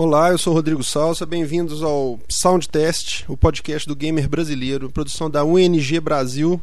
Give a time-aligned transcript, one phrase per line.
[0.00, 5.44] Olá, eu sou Rodrigo Salsa, bem-vindos ao Soundtest, o podcast do gamer brasileiro, produção da
[5.44, 6.60] UNG Brasil,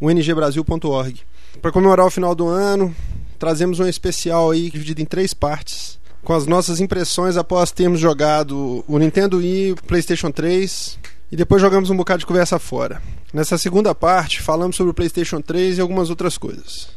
[0.00, 1.20] ungbrasil.org.
[1.60, 2.94] Para comemorar o final do ano,
[3.36, 8.84] trazemos um especial aí dividido em três partes, com as nossas impressões após termos jogado
[8.86, 11.00] o Nintendo Wii, o PlayStation 3
[11.32, 13.02] e depois jogamos um bocado de conversa fora.
[13.34, 16.90] Nessa segunda parte, falamos sobre o PlayStation 3 e algumas outras coisas.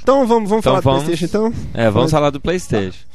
[0.00, 1.46] Então vamos, vamos Então falar vamos- do PlayStation então?
[1.74, 2.10] É, vamos Vamos.
[2.12, 3.07] falar do PlayStation.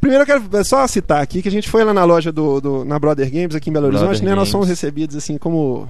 [0.00, 2.84] Primeiro eu quero só citar aqui que a gente foi lá na loja do, do-
[2.84, 4.30] na Brother Games aqui em Belo Brother Horizonte, né?
[4.30, 4.50] Nós Games.
[4.52, 5.88] fomos recebidos assim como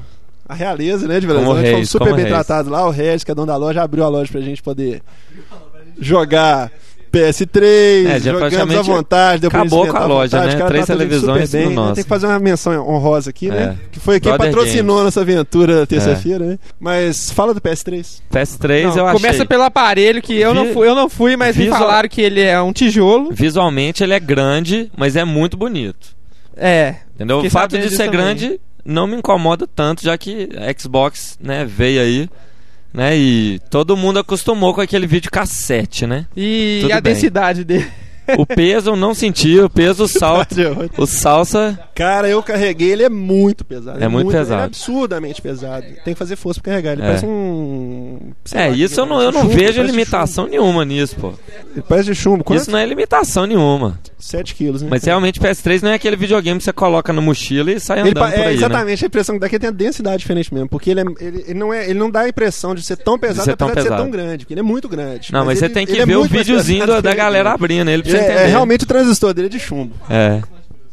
[0.48, 1.72] a realeza, né, de Belo Horizonte.
[1.72, 2.28] fomos super bem reis.
[2.28, 2.86] tratados lá.
[2.86, 5.02] O Regis, que é dono da loja, abriu a loja pra gente poder
[5.98, 6.70] jogar
[7.14, 10.66] PS3, É, já jogamos à vontade, deu pra acabou com a loja, vontade, né?
[10.66, 11.74] Três gente televisões bem, no né?
[11.76, 11.94] nosso.
[11.94, 13.76] Tem que fazer uma menção honrosa aqui, né?
[13.80, 13.88] É.
[13.92, 15.04] Que foi quem Brother patrocinou Games.
[15.04, 16.58] nossa aventura terça-feira, né?
[16.80, 18.20] Mas fala do PS3.
[18.32, 19.20] PS3 Não, eu achei.
[19.20, 22.08] começa pelo aparelho, que eu, não Vi- fui, eu não fui, mas me Visual- falaram
[22.08, 23.30] que ele é um tijolo.
[23.32, 26.14] Visualmente ele é grande, mas é muito bonito.
[26.56, 26.96] É.
[27.14, 27.38] Entendeu?
[27.40, 28.10] O fato de ser também.
[28.12, 32.28] grande não me incomoda tanto, já que a Xbox, né, veio aí,
[32.94, 36.26] né, e todo mundo acostumou com aquele vídeo cassete, né?
[36.36, 37.12] E Tudo a bem.
[37.12, 37.86] densidade dele.
[38.38, 40.54] O peso eu não senti, o peso, o salto,
[40.96, 44.02] o salsa, Cara, eu carreguei, ele é muito pesado.
[44.02, 44.54] É muito pesado.
[44.54, 45.86] Ele é absurdamente pesado.
[46.04, 46.92] Tem que fazer força pra carregar.
[46.92, 47.06] Ele É.
[47.06, 48.18] parece um.
[48.52, 51.32] É, lá, isso eu não, eu não chumbo, vejo limitação nenhuma nisso, pô.
[51.72, 52.42] Ele parece de chumbo.
[52.42, 52.60] Quanto?
[52.60, 53.98] Isso não é limitação nenhuma.
[54.18, 54.88] 7 quilos, né?
[54.90, 58.08] Mas realmente PS3 não é aquele videogame que você coloca na mochila e sai Ele
[58.10, 58.52] andando pa- por é, aí, né?
[58.54, 60.68] exatamente, a impressão que que ele tem a densidade diferente mesmo.
[60.68, 63.18] Porque ele, é, ele, ele não é, ele não dá a impressão de ser tão
[63.18, 64.02] pesado, ser tão apesar de ser pesado.
[64.02, 64.44] tão grande.
[64.44, 65.32] Porque ele é muito grande.
[65.32, 67.52] Não, mas, você ele- tem que é ver o muito videozinho pesado da, da galera
[67.52, 68.38] abrindo ele você é, entender.
[68.40, 69.94] é, realmente o transistor dele é de chumbo.
[70.08, 70.40] É.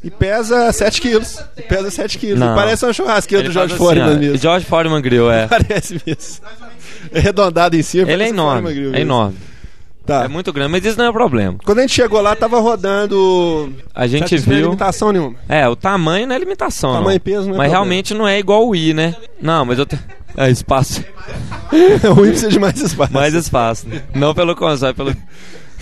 [0.03, 1.37] E pesa 7 quilos.
[1.69, 2.39] Pesa 7 quilos.
[2.39, 2.53] Não.
[2.53, 4.37] E parece uma churrasqueira Ele do George assim, Foreman mesmo.
[4.37, 5.45] George Foreman Grill, é.
[5.47, 6.45] Parece mesmo.
[7.11, 8.11] É arredondado em cima.
[8.11, 9.37] Ele é um enorme, Grill é enorme.
[10.05, 10.23] Tá.
[10.23, 11.57] É muito grande, mas isso não é problema.
[11.63, 13.71] Quando a gente chegou lá, tava rodando.
[13.93, 14.65] A gente isso não é viu.
[14.67, 15.35] limitação nenhuma.
[15.47, 16.91] É, o tamanho não é limitação.
[16.93, 17.15] Tamanho não.
[17.15, 17.71] e peso não é Mas problema.
[17.71, 19.15] realmente não é igual o Wii, né?
[19.39, 20.01] Não, mas eu tenho.
[20.35, 21.03] É espaço.
[22.17, 23.13] o Wii precisa de mais espaço.
[23.13, 23.87] Mais espaço.
[23.87, 24.01] né?
[24.15, 25.15] Não pelo console, pelo.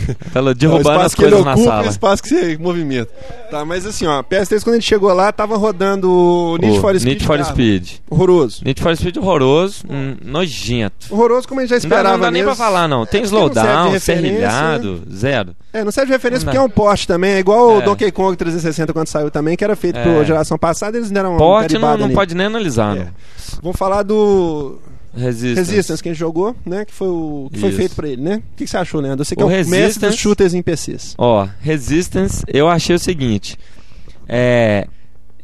[0.36, 1.88] Não, o derrubando espaço as que ele coisas na ocupa o sala.
[1.88, 3.10] espaço que você movimenta.
[3.52, 6.82] Tá, mas assim, ó, PS3 quando a gente chegou lá, tava rodando o Need O
[6.82, 7.06] for Speed.
[7.14, 7.44] Need for.
[7.46, 7.90] Speed.
[8.10, 8.62] Horroroso.
[8.64, 11.08] Need for Speed horroroso, hum, nojento.
[11.10, 12.56] Horroroso como a gente já Não esperava não dá nem mesmo.
[12.56, 13.06] pra falar, não.
[13.06, 15.56] Tem É, não slowdown, serrilhado, zero.
[15.74, 17.32] É, não serve de referência Não porque é um porte também.
[17.34, 17.86] É igual o É.
[17.86, 20.04] Donkey Kong 360 quando saiu também, que era feito É.
[20.04, 23.00] pra geração passada, eles deram uma Porte não, não pode nem analisar, É.
[23.00, 23.08] não.
[23.64, 24.80] Vamos falar do
[25.16, 25.72] Resistance.
[25.72, 26.86] Resistance que a gente jogou, né?
[26.86, 28.36] Que foi o que foi feito pra ele, né?
[28.38, 29.26] O que, que você achou, Leandro?
[29.26, 31.16] Você que é O o mestre Resistance- dos shooters em PCs.
[31.18, 33.58] Ó, Resistance, eu achei o seguinte.
[34.28, 34.88] É,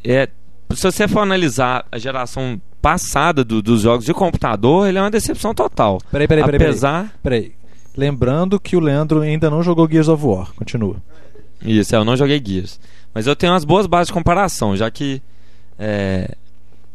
[0.04, 0.28] é,
[0.74, 5.10] se você for analisar a geração passada do- dos jogos de computador, ele é uma
[5.10, 5.98] decepção total.
[6.10, 6.58] Peraí, peraí, peraí.
[6.58, 6.70] peraí.
[6.70, 7.12] Apesar.
[7.22, 7.52] Peraí.
[7.96, 10.52] Lembrando que o Leandro ainda não jogou Gears of War.
[10.54, 10.96] Continua.
[11.64, 12.78] Isso, é, eu não joguei Gears.
[13.14, 15.20] Mas eu tenho umas boas bases de comparação, já que.
[15.78, 16.36] É,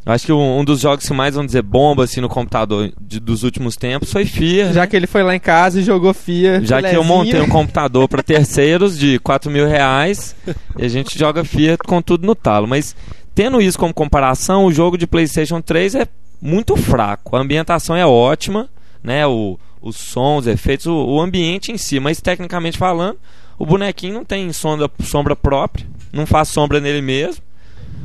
[0.06, 3.20] acho que um, um dos jogos que mais, vamos dizer, bomba assim no computador de-
[3.20, 4.74] dos últimos tempos foi FIA.
[4.74, 6.62] Já que ele foi lá em casa e jogou FIA.
[6.64, 10.36] Já que eu montei um computador para terceiros de 4 mil reais
[10.78, 12.68] e a gente joga FIA com tudo no talo.
[12.68, 12.96] Mas
[13.36, 16.08] tendo isso como comparação, o jogo de PlayStation 3 é
[16.42, 17.36] muito fraco.
[17.36, 18.68] A ambientação é ótima,
[19.04, 19.28] né?
[19.28, 22.00] O, os sons, os efeitos, o, o ambiente em si.
[22.00, 23.18] Mas tecnicamente falando,
[23.60, 27.44] o bonequinho não tem sombra, sombra própria, não faz sombra nele mesmo.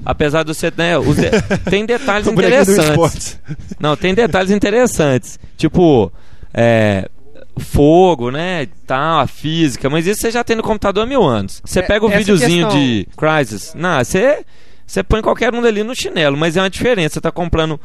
[0.06, 0.72] Apesar de você.
[0.76, 3.40] Né, de- tem detalhes interessantes.
[3.80, 5.38] Não, tem detalhes interessantes.
[5.56, 6.12] Tipo,
[6.54, 7.08] é,
[7.58, 8.68] fogo, né?
[8.86, 9.90] Tal, a física.
[9.90, 11.60] Mas isso você já tem no computador há mil anos.
[11.64, 13.74] Você É, pega o essa videozinho questão- de Crysis.
[13.74, 14.44] Não, você,
[14.86, 16.36] você põe qualquer um dali no chinelo.
[16.36, 17.14] Mas é uma diferença.
[17.14, 17.80] Você tá comprando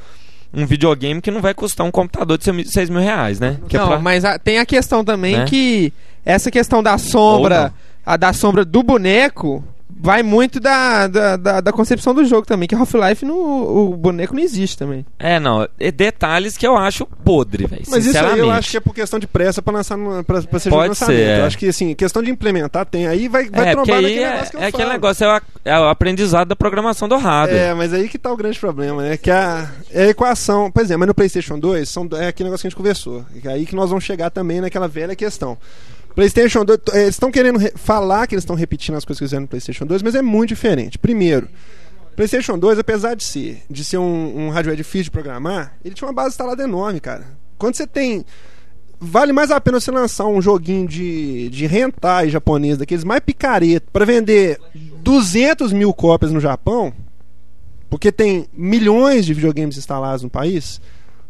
[0.53, 3.57] um videogame que não vai custar um computador de 6 mil reais, né?
[3.67, 5.45] Que é Não, pra- mas a- tem a questão também Né?
[5.45, 5.91] que
[6.25, 7.73] essa questão da sombra,
[8.05, 9.63] a da sombra do boneco,
[10.01, 12.67] vai muito da, da, da, da concepção do jogo também.
[12.67, 15.05] Que Half-Life, no- o boneco não existe também.
[15.19, 15.67] É, não.
[15.79, 17.83] É detalhes que eu acho podre, velho.
[17.87, 20.41] Mas isso aí eu acho que é por questão de pressa pra lançar no, pra,
[20.41, 21.17] pra ser Pode lançamento.
[21.17, 21.39] ser, é.
[21.39, 23.07] Eu acho que assim, questão de implementar tem.
[23.07, 24.93] Aí vai, vai é, trombar naquele é, negócio que eu é aquele falo.
[24.93, 27.61] negócio, é o, é o aprendizado da programação do hardware.
[27.61, 29.17] É, mas aí que tá o grande problema, né?
[29.17, 30.71] Que a, é a equação.
[30.71, 33.23] Pois é, mas no PlayStation 2 são, é aquele negócio que a gente conversou.
[33.43, 35.57] É aí que nós vamos chegar também naquela velha questão.
[36.15, 39.25] PlayStation 2, eh, eles estão querendo re- falar que eles estão repetindo as coisas que
[39.25, 40.97] fizeram no PlayStation 2, mas é muito diferente.
[40.97, 41.47] Primeiro,
[42.15, 46.07] PlayStation 2, apesar de ser, de ser um, um hardware difícil de programar, ele tinha
[46.07, 47.25] uma base instalada enorme, cara.
[47.57, 48.25] Quando você tem.
[49.03, 53.87] Vale mais a pena você lançar um joguinho de, de hentai japonês, daqueles mais picareta,
[53.91, 54.59] pra vender
[55.01, 56.93] 200 mil cópias no Japão,
[57.89, 60.79] porque tem milhões de videogames instalados no país,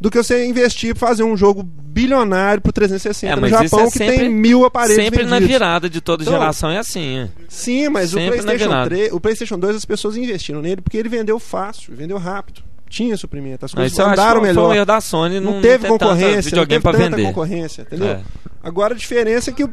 [0.02, 3.92] do que você investir pra fazer um jogo bilionário pro 360 É, no Japão é
[3.92, 5.48] que sempre- tem mil aparelhos Sempre na vendidos.
[5.48, 7.20] virada de toda Então, geração é assim.
[7.20, 7.30] é.
[7.48, 8.90] Sim, mas o na PlayStation virada.
[8.90, 12.64] 3, o PlayStation 2 as pessoas investiram nele porque ele vendeu fácil, vendeu rápido.
[12.90, 14.66] Tinha suprimento, as coisas isso andaram melhor.
[14.66, 15.40] Foi um erro da Sony.
[15.40, 17.24] Não, não, teve concorrência, não teve tanta vender.
[17.24, 18.08] concorrência, entendeu?
[18.08, 18.22] É.
[18.62, 19.72] Agora a diferença é que o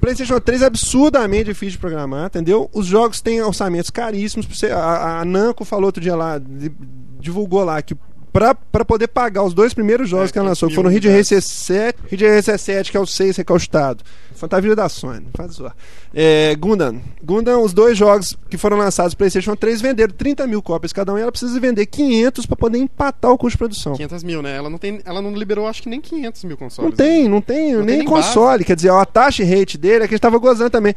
[0.00, 2.68] PlayStation 3 é absurdamente difícil de programar, entendeu?
[2.72, 4.46] Os jogos têm orçamentos caríssimos.
[4.64, 6.72] A, a Namco falou outro dia lá, di-
[7.20, 7.94] divulgou lá que
[8.32, 11.30] pra poder pagar os dois primeiros jogos É, que ela lançou, que foram Ridge unidades.
[11.30, 14.04] Racer 7, Ridge Racer 7, que é o 6 recaustado.
[14.34, 15.76] Fantasia da Sony, faz zoar.
[16.14, 17.00] É, Gundam.
[17.22, 21.12] Gundam, os dois jogos que foram lançados no PlayStation 3 venderam 30 mil cópias cada
[21.12, 23.92] um e ela precisa vender 500 pra poder empatar o custo de produção.
[23.94, 24.56] 500 mil, né?
[24.56, 26.90] Ela não, tem, ela não liberou, acho que nem 500 mil consoles.
[26.90, 28.64] Não tem, não tem Não nem, tem console.
[28.64, 30.94] Quer dizer, a taxa rate dele é que a gente tava gozando também.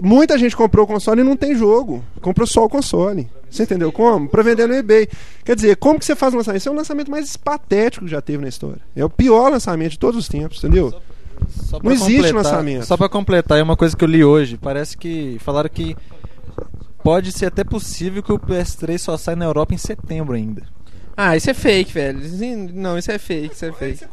[0.00, 2.04] Muita gente comprou o console e não tem jogo.
[2.20, 3.28] Comprou só o console.
[3.50, 4.28] Você entendeu como?
[4.28, 5.08] Pra vender no eBay.
[5.44, 6.58] Quer dizer, como que você faz um lançamento?
[6.58, 8.80] Esse é o lançamento mais patético que já teve na história.
[8.94, 10.92] É o pior lançamento de todos os tempos, entendeu?
[11.50, 12.86] Só Não existe lançamento.
[12.86, 14.58] Só pra completar, é uma coisa que eu li hoje.
[14.58, 15.96] Parece que falaram que
[17.02, 20.62] pode ser até possível que o PS3 só saia na Europa em setembro ainda.
[21.16, 22.20] Ah, isso é fake, velho.
[22.20, 22.44] Isso-
[22.74, 24.04] Não, isso é fake, isso é fake.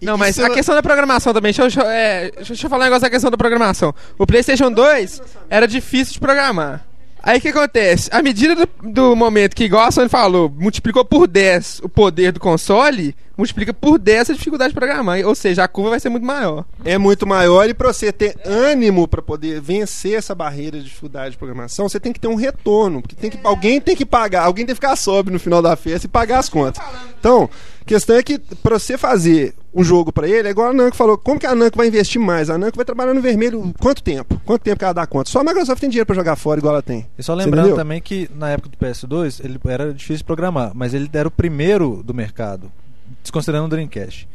[0.00, 1.52] Não, mas isso a questão da programação também.
[1.52, 3.94] Deixa eu, deixa eu- é, deixa eu falar um negócio da questão da programação.
[4.18, 6.86] O PlayStation 2 era difícil de programar.
[7.22, 8.08] Aí o que acontece?
[8.12, 13.14] À medida do, do momento que, Sony falou, multiplicou por 10 o poder do console,
[13.36, 15.20] multiplica por 10 a dificuldade de programar.
[15.26, 16.64] Ou seja, a curva vai ser muito maior.
[16.84, 21.32] É muito maior e pra você ter ânimo pra poder vencer essa barreira de dificuldade
[21.32, 23.02] de programação, você tem que ter um retorno.
[23.02, 25.76] Porque tem que, alguém tem que pagar, alguém tem que ficar sobe no final da
[25.76, 26.82] festa e pagar as contas.
[27.18, 27.48] Então,
[27.88, 31.16] questão é que pra você fazer um jogo pra ele, é igual a Namco falou,
[31.18, 32.48] como que a Namco vai investir mais?
[32.50, 34.40] A Namco vai trabalhar no vermelho quanto tempo?
[34.44, 35.30] Quanto tempo que ela dá conta?
[35.30, 37.06] Só a Microsoft tem dinheiro pra jogar fora igual ela tem.
[37.18, 41.08] E só lembrando também que na época do PS2 ele era difícil programar, mas ele
[41.12, 42.70] era o primeiro do mercado,
[43.22, 44.28] desconsiderando o Dreamcast.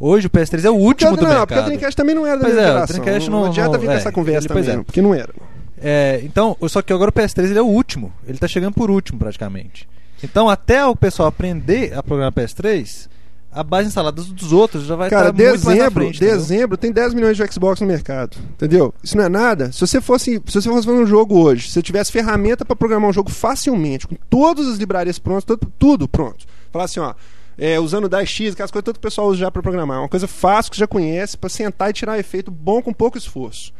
[0.00, 1.46] Hoje o PS3 é o último porque, do não, mercado.
[1.48, 2.96] porque o Dreamcast também não era da Pois minha é, o geração.
[3.00, 4.76] Dreamcast não, não- adianta não- vir é, essa conversa também, é.
[4.76, 5.34] não, porque não era.
[5.80, 8.12] É, então, só que agora o PS3 ele é o último.
[8.26, 9.88] Ele tá chegando por último praticamente.
[10.22, 13.08] Então, até o pessoal aprender a programar PS3,
[13.50, 16.20] a base instalada dos outros já vai Cara, estar muito mais na dezembro, frente.
[16.20, 18.36] dezembro tem 10 milhões de Xbox no mercado.
[18.52, 18.92] Entendeu?
[19.02, 19.72] Isso não é nada.
[19.72, 22.76] Se você fosse, se você fosse fazer um jogo hoje, se você tivesse ferramenta pra
[22.76, 26.46] programar um jogo facilmente, com todas as livrarias prontas, tudo, tudo pronto.
[26.70, 27.14] Falar assim, ó,
[27.56, 29.96] é, usando o 10x, aquelas coisas que todo o pessoal usa já pra programar.
[29.96, 32.92] É uma coisa fácil que você já conhece, pra sentar e tirar efeito bom com
[32.92, 33.72] pouco esforço.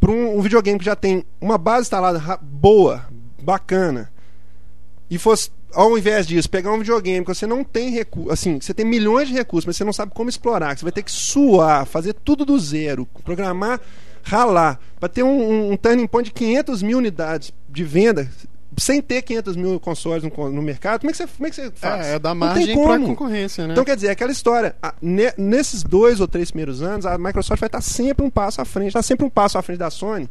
[0.00, 3.04] Pra um, um videogame que já tem uma base instalada boa,
[3.42, 4.10] bacana,
[5.14, 8.72] e fosse, ao invés disso, pegar um videogame que você não tem recurso, assim, você
[8.74, 11.12] tem milhões de recursos, mas você não sabe como explorar, que você vai ter que
[11.12, 13.80] suar, fazer tudo do zero, programar,
[14.22, 18.28] ralar, para ter um, um, um turning point de 500 mil unidades de venda,
[18.76, 21.56] sem ter 500 mil consoles no, no mercado, como é que você, como é que
[21.56, 22.06] você faz?
[22.06, 23.06] É, é dar tem margem como.
[23.06, 23.72] concorrência, né?
[23.74, 24.74] Então, quer dizer, é aquela história.
[24.82, 28.60] a- ne- nesses dois ou três primeiros anos, a Microsoft vai estar sempre um passo
[28.60, 30.28] à frente, está sempre um passo à frente da Sony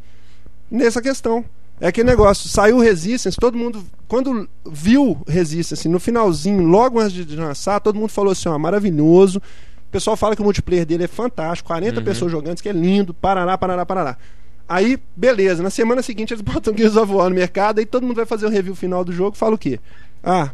[0.69, 1.45] nessa questão.
[1.83, 7.25] É aquele negócio, saiu o Resistance, todo mundo, quando viu Resistance no finalzinho, logo antes
[7.25, 9.39] de- lançar, todo mundo falou assim: ó, maravilhoso.
[9.39, 13.13] O pessoal fala que o multiplayer dele é fantástico, 40 pessoas jogando, que é lindo,
[13.13, 14.17] parará, parará, parará.
[14.65, 18.15] Aí, beleza, na semana seguinte eles botam Gears of War no mercado, aí todo mundo
[18.15, 19.77] vai fazer o review final do jogo, fala o quê?
[20.23, 20.51] Ah,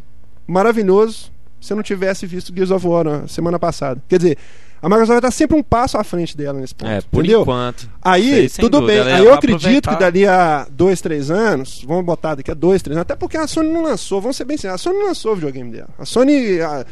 [0.48, 1.32] maravilhoso
[1.62, 4.02] se eu não tivesse visto Gears of War na semana passada.
[4.10, 4.38] Quer dizer,
[4.82, 6.90] a Microsoft vai estar sempre um passo à frente dela nesse ponto.
[6.90, 7.42] É, por entendeu?
[7.42, 7.90] enquanto.
[8.02, 9.14] Aí, Sei, tudo dúvida, bem.
[9.14, 10.00] Aí eu acredito que aproveitar.
[10.00, 13.46] dali a dois, três anos, vamos botar daqui a dois, três anos, até porque a
[13.48, 15.90] Sony não lançou, vamos ser bem sinceros, a Sony não lançou o videogame dela.
[15.98, 16.86] A Sony ah,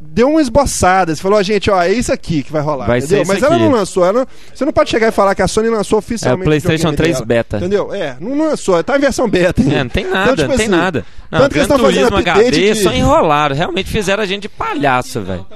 [0.00, 2.98] deu uma esboçada, você falou, ó, gente, ó, é isso aqui que vai rolar, Vai
[2.98, 3.24] entendeu?
[3.26, 3.64] Mas ela aqui.
[3.64, 6.00] não lançou, ela, você não pode chegar e falar que a Sony lançou É o
[6.00, 7.56] oficialmente PlayStation videogame 3 dela, beta.
[7.58, 7.94] Entendeu?
[7.94, 9.60] É, não lançou, tá em versão beta.
[9.62, 9.74] ainda.
[9.74, 11.04] É, não tem nada, Então, tipo não tem assim, nada.
[11.30, 13.54] Não, tanto que eles estão fazendo HD de- só enrolaram.
[13.56, 15.46] Realmente fizeram a gente de palhaço, velho.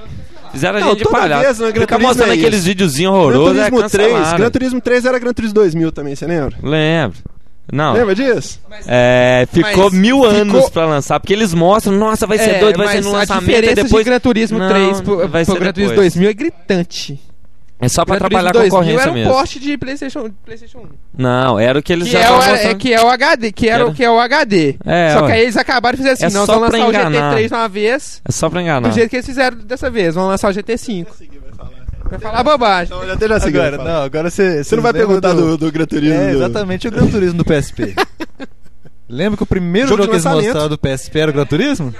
[0.55, 1.43] Fizeram a gente de palhaço.
[1.43, 4.37] vez Gran Ficar Turismo mostrando é aqueles videozinhos Gran horrorosos é Turismo 3, cancelaram.
[4.39, 6.55] Gran Turismo 3 era Gran Turismo 2000 também, você lembra?
[6.63, 7.17] Lembro.
[7.73, 8.59] Não, Lembra disso?
[8.85, 12.59] é, ficou Mas mil ficou- anos pra lançar, porque eles mostram, nossa, vai ser É,
[12.59, 14.03] doido, vai ser mas no a lançamento, diferença e depois...
[14.05, 16.13] de Gran Turismo Não, 3 pro, vai pro ser Gran Turismo depois.
[16.13, 17.19] 2000 é gritante.
[17.79, 19.33] É só pra atrapalhar a 2000 concorrência era um mesmo.
[19.33, 20.87] porte de PlayStation, PlayStation 1.
[21.17, 23.67] Não, era o que eles Que já é, o, é, que é o HD, que
[23.67, 24.77] era, Era- o que é o HD.
[24.85, 25.33] É, Só que ué.
[25.33, 27.35] aí eles acabaram e fizeram assim, É vamos pra lançar o enganar.
[27.35, 28.91] GT3 uma vez, É só pra do enganar.
[28.91, 30.15] jeito que eles fizeram dessa vez.
[30.15, 31.05] Vamos lançar o GT5.
[32.09, 32.95] Vai falar bobagem.
[33.11, 33.89] Até já segui, Agora, fala.
[33.93, 34.63] não, agora você.
[34.63, 36.15] Você não vai perguntar do, do Gran Turismo?
[36.21, 37.93] É, do- exatamente o Gran Turismo do PSP.
[39.09, 41.45] Lembra que o primeiro Jogo jogo, de que eles mostraram do PSP era o Gran
[41.45, 41.93] Turismo?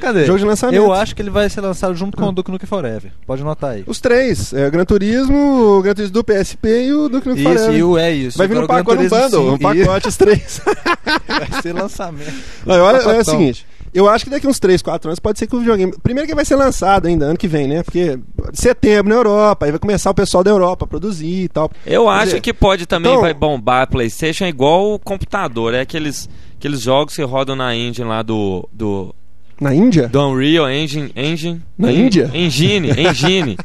[0.00, 0.24] Cadê?
[0.26, 0.76] Jogo de lançamento.
[0.76, 3.12] Eu acho que ele vai ser lançado junto com o Duke Nukem Forever.
[3.26, 3.84] Pode notar aí.
[3.86, 4.52] Os três.
[4.52, 7.78] É, o Gran Turismo, o Gran Turismo do PSP e o Duke Nukem Isso, Forever.
[7.78, 8.38] e o é isso.
[8.38, 10.60] Vai vir o pacote, Turismo bundle, um pacote, os três.
[11.26, 12.32] Vai ser lançamento.
[12.66, 13.24] Olha, olha, olha o Pacotão.
[13.38, 13.66] seguinte.
[13.94, 15.94] Eu acho que daqui uns 3, 4 anos pode ser que o videogame.
[16.02, 17.82] Primeiro que vai ser lançado ainda, ano que vem, né?
[17.82, 18.18] Porque
[18.52, 21.70] setembro na Europa, aí vai começar o pessoal da Europa a produzir e tal.
[21.86, 25.72] Eu Quer acho dizer, que pode também então- vai bombar a PlayStation igual o computador.
[25.72, 28.68] É aqueles, aqueles jogos que rodam na engine lá do.
[28.72, 29.14] do
[29.60, 30.08] Na Índia?
[30.08, 31.10] do Unreal Engine.
[31.16, 32.30] Engine Na En- Índia?
[32.34, 33.56] Engine, Engine.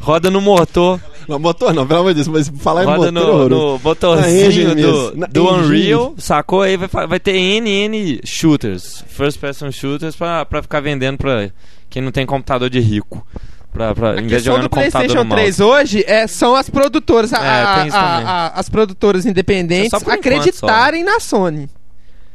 [0.00, 1.00] roda no motor.
[1.28, 3.12] Não, motor não, pelo amor de Deus, mas falar em roda motor.
[3.12, 3.48] no, horroroso.
[3.50, 5.16] no Na motorzinho engine do.
[5.16, 5.64] Na do engine.
[5.66, 6.62] Unreal, sacou?
[6.62, 11.50] Aí vai, vai ter NN shooters, first person shooters, pra, pra ficar vendendo pra
[11.90, 13.26] quem não tem computador de rico.
[13.70, 15.42] Pra, pra, em A vez de questão jogar do no PlayStation no mouse.
[15.42, 19.98] 3 hoje é, são as produtoras, a- É, a- a- a- as produtoras independentes É
[19.98, 21.68] por enquanto, acreditarem na Sony.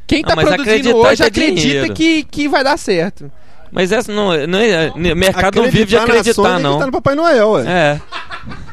[0.06, 3.32] Quem Não, tá mas produzindo acreditar hoje é acredita que, que vai dar certo.
[3.72, 4.92] Mas essa não, é- não é.
[4.94, 6.54] O mercado não vive de na Sony é acreditar, não.
[6.58, 7.64] acreditar no Papai Noel, ué.
[7.68, 8.02] É.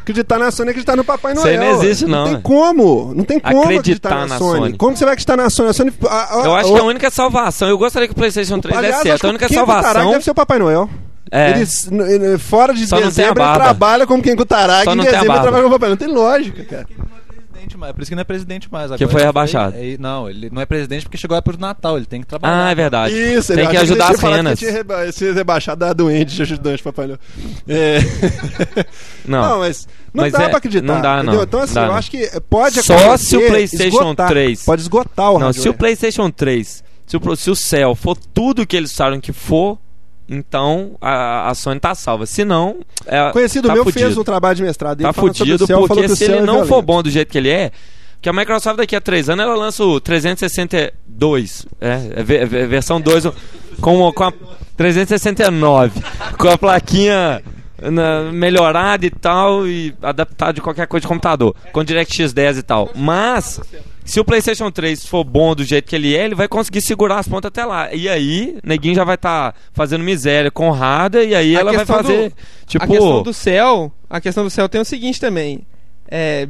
[0.02, 1.60] Acreditar na Sony é acreditar no Papai Isso Noel.
[1.62, 3.14] aí não existe, não, Não tem como.
[3.14, 4.58] Não tem como Acreditar acreditar na, na Sony.
[4.60, 4.76] Sony.
[4.76, 5.68] Como você vai acreditar na Sony?
[5.70, 7.68] A Sony a- a- Eu acho a- que é a única salvação.
[7.68, 9.24] Eu gostaria que o PlayStation 3 Aliás, desse certo.
[9.26, 10.10] A única quem salvação.
[10.10, 10.90] deve ser o Papai Noel.
[11.32, 11.50] É.
[11.52, 14.88] Ele, fora de Só dezembro, ele trabalha como quem Kutaragi.
[14.90, 15.90] Em dezembro ele trabalha como Papai Noel.
[15.90, 16.86] Não tem lógica, cara.
[17.60, 17.92] Presidente mais.
[17.92, 18.86] Por isso que não é presidente mais.
[18.88, 19.76] Que Agora foi ele rebaixado.
[19.76, 21.96] é- não, ele não é presidente porque chegou época do Natal.
[21.96, 22.66] Ele tem que trabalhar.
[22.66, 23.14] Ah, é verdade.
[23.14, 24.20] Isso, Tem ele que ajudar ele as
[24.58, 27.18] que tinha reba- Esse rebaixado da doente de ajudante, Papai.
[27.68, 27.98] É.
[29.26, 29.58] Não.
[29.60, 30.86] mas não Mas dá é- pra acreditar.
[30.86, 31.22] não dá, não.
[31.24, 31.42] entendeu?
[31.44, 31.94] Então, assim, Dá, eu não.
[31.94, 35.62] acho que pode Só se o PlayStation esgotar, 3 Pode esgotar o Não, se o
[35.62, 35.78] hardware.
[35.78, 39.78] PlayStation 3, se o, pro- se o Cell for tudo que eles falaram que for,
[40.28, 42.26] então a, a Sony tá salva.
[42.26, 44.04] Se não, é, Conhecido tá meu fudido.
[44.04, 46.82] fez um trabalho de mestrado dele Tá fudido, céu, porque se ele é não for
[46.82, 47.70] bom do jeito que ele é,
[48.22, 52.44] que a Microsoft daqui a três anos ela lança o 362, é, é é ve-
[52.66, 53.24] versão 2
[53.80, 54.32] com, com a
[54.76, 56.00] 369,
[56.38, 57.42] com a plaquinha
[57.82, 62.62] na- melhorada e tal, e adaptada de qualquer coisa de computador, com DirectX 10 e
[62.62, 62.90] tal.
[62.94, 63.60] Mas,
[64.10, 67.18] se o PlayStation 3 for bom do jeito que ele é, ele vai conseguir segurar
[67.18, 67.92] as pontas até lá.
[67.94, 71.78] E aí, neguinho já vai estar fazendo miséria com hardware, e aí A ela vai
[71.86, 72.32] questão do- fazer,
[72.66, 72.84] tipo...
[72.84, 75.60] A questão do céu, a questão do céu tem o seguinte também.
[76.08, 76.48] É,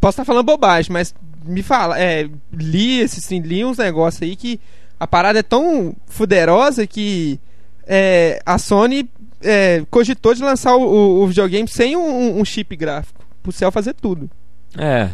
[0.00, 4.36] posso estar falando bobagem, mas me fala, é, li esses sim, li uns negócios aí
[4.36, 4.60] que
[4.98, 7.40] a parada é tão fuderosa que
[7.86, 9.10] é, a Sony
[9.42, 13.72] é, cogitou de lançar o, o- o videogame sem um, um chip gráfico, pro céu
[13.72, 14.30] fazer tudo.
[14.78, 15.08] É.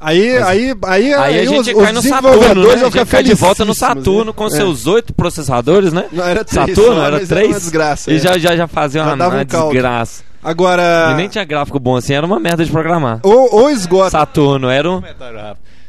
[0.00, 2.72] Aí, aí, aí, Aí a os- gente os cai no Saturno, né?
[2.72, 4.32] A gente ficar cai de volta no felicíssimos, Saturno né?
[4.34, 4.50] com É.
[4.50, 6.06] seus oito processadores, né?
[6.10, 7.48] Não, era três Saturno só, era mas três?
[7.48, 8.10] uma desgraça.
[8.12, 8.18] E é.
[8.18, 10.22] já, já, já fazia Já uma, uma um desgraça.
[10.42, 11.10] Agora.
[11.12, 13.20] E nem tinha gráfico bom assim, era uma merda de programar.
[13.22, 14.10] Ou, ou esgota.
[14.10, 15.02] Saturno era um.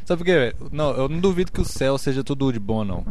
[0.03, 0.53] Sabe por quê?
[0.71, 3.05] Não, eu não duvido que o céu seja tudo de bom, não.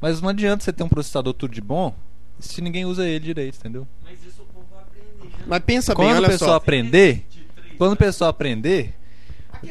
[0.00, 1.94] Mas não adianta você ter um processador tudo de bom
[2.38, 3.86] se ninguém usa ele direito, entendeu?
[5.46, 6.56] Mas pensa bem, Quando o olha pessoal só.
[6.56, 7.26] aprender,
[7.78, 8.94] quando o pessoal aprender,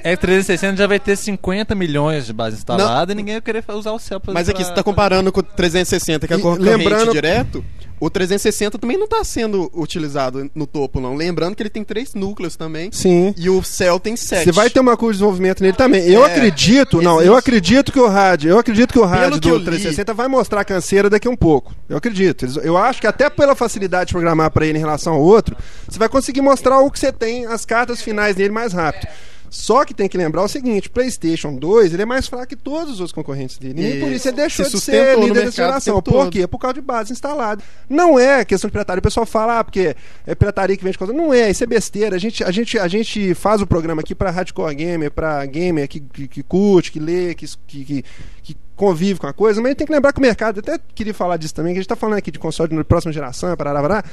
[0.03, 3.91] é 360 já vai ter 50 milhões de base instalada e ninguém vai querer usar
[3.91, 6.39] o céu pra Mas aqui, pra- você tá comparando com o 360, que é E
[6.39, 7.63] concorrente lembrando- direto.
[7.99, 11.15] O 360 também não tá sendo utilizado no topo, não.
[11.15, 12.89] Lembrando que ele tem três núcleos também.
[12.91, 13.33] Sim.
[13.37, 14.43] E o Cell tem sete.
[14.43, 16.03] Você vai ter uma curva de desenvolvimento nele também.
[16.09, 17.37] Eu É, acredito, não, eu existe.
[17.39, 20.65] acredito que o rádio, eu acredito que o rádio do li- 360 vai mostrar a
[20.65, 21.73] canseira daqui a um pouco.
[21.87, 22.45] Eu acredito.
[22.61, 25.55] Eu acho que até pela facilidade de programar para ele em relação ao outro,
[25.87, 29.07] você vai conseguir mostrar o que você tem, as cartas finais dele mais rápido.
[29.53, 32.95] Só que tem que lembrar o seguinte, PlayStation 2, ele é mais fraco que todos
[32.95, 33.83] os outros concorrentes dele.
[33.83, 36.01] E E por isso ele deixou se de ser líder dessa geração.
[36.01, 36.47] Por quê?
[36.47, 37.63] Por causa de base instalada.
[37.87, 38.97] Não é questão de pirataria.
[38.97, 39.95] O pessoal fala, ah, porque
[40.25, 41.13] é pirataria que vende coisa.
[41.13, 42.15] Não é, isso é besteira.
[42.15, 45.87] A gente, a gente, a gente faz o programa aqui pra hardcore gamer, pra gamer
[45.87, 48.03] que, que, que curte, que lê, que, que,
[48.41, 50.61] que, convive com a coisa, mas a gente tem que lembrar que o mercado, eu
[50.61, 53.13] até queria falar disso também, que a gente tá falando aqui de console de próxima
[53.13, 54.03] geração, parará, parará.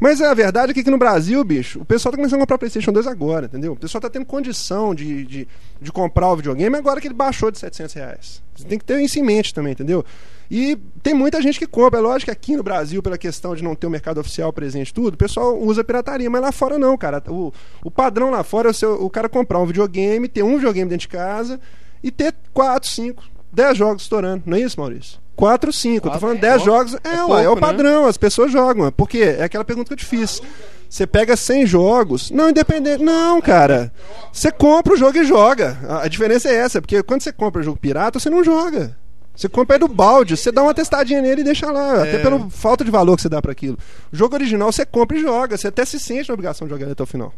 [0.00, 2.56] Mas a verdade é que aqui no Brasil, bicho, o pessoal tá começando a comprar
[2.58, 3.72] PlayStation 2 agora, entendeu?
[3.72, 5.48] O pessoal tá tendo condição de, de,
[5.80, 8.42] de comprar o videogame agora que ele baixou de 700 reais.
[8.54, 10.04] Você tem que ter isso em mente também, entendeu?
[10.50, 11.98] E tem muita gente que compra.
[11.98, 14.94] É lógico que aqui no Brasil, pela questão de não ter o mercado oficial presente
[14.94, 17.22] tudo, o pessoal usa pirataria, mas lá fora não, cara.
[17.28, 17.52] O,
[17.84, 20.88] o padrão lá fora é o, seu- o cara comprar um videogame, ter um videogame
[20.88, 21.60] dentro de casa
[22.02, 24.44] e ter 4, 5, 10 jogos estourando.
[24.46, 25.18] Não é isso, Maurício?
[25.38, 26.08] 4, 5.
[26.08, 26.70] Eu tô falando é 10 pouco.
[26.70, 26.96] jogos.
[27.04, 27.60] É, É ué, é o pouco, né?
[27.60, 28.90] padrão, as pessoas jogam.
[28.90, 29.36] Por quê?
[29.38, 30.42] É aquela pergunta que eu te fiz.
[30.90, 33.02] Você pega 100 jogos, não independente.
[33.02, 33.92] Não, cara.
[34.32, 35.78] Você compra o jogo e joga.
[36.02, 38.96] A, diferença é essa, porque quando você compra o jogo pirata, você não joga.
[39.36, 42.50] Você compra aí do balde, você dá uma testadinha nele e deixa lá, até pela
[42.50, 43.78] falta de valor que você dá para aquilo.
[44.12, 46.86] O jogo original você compra e joga, você até se sente na obrigação de jogar
[46.86, 47.32] ele até o final.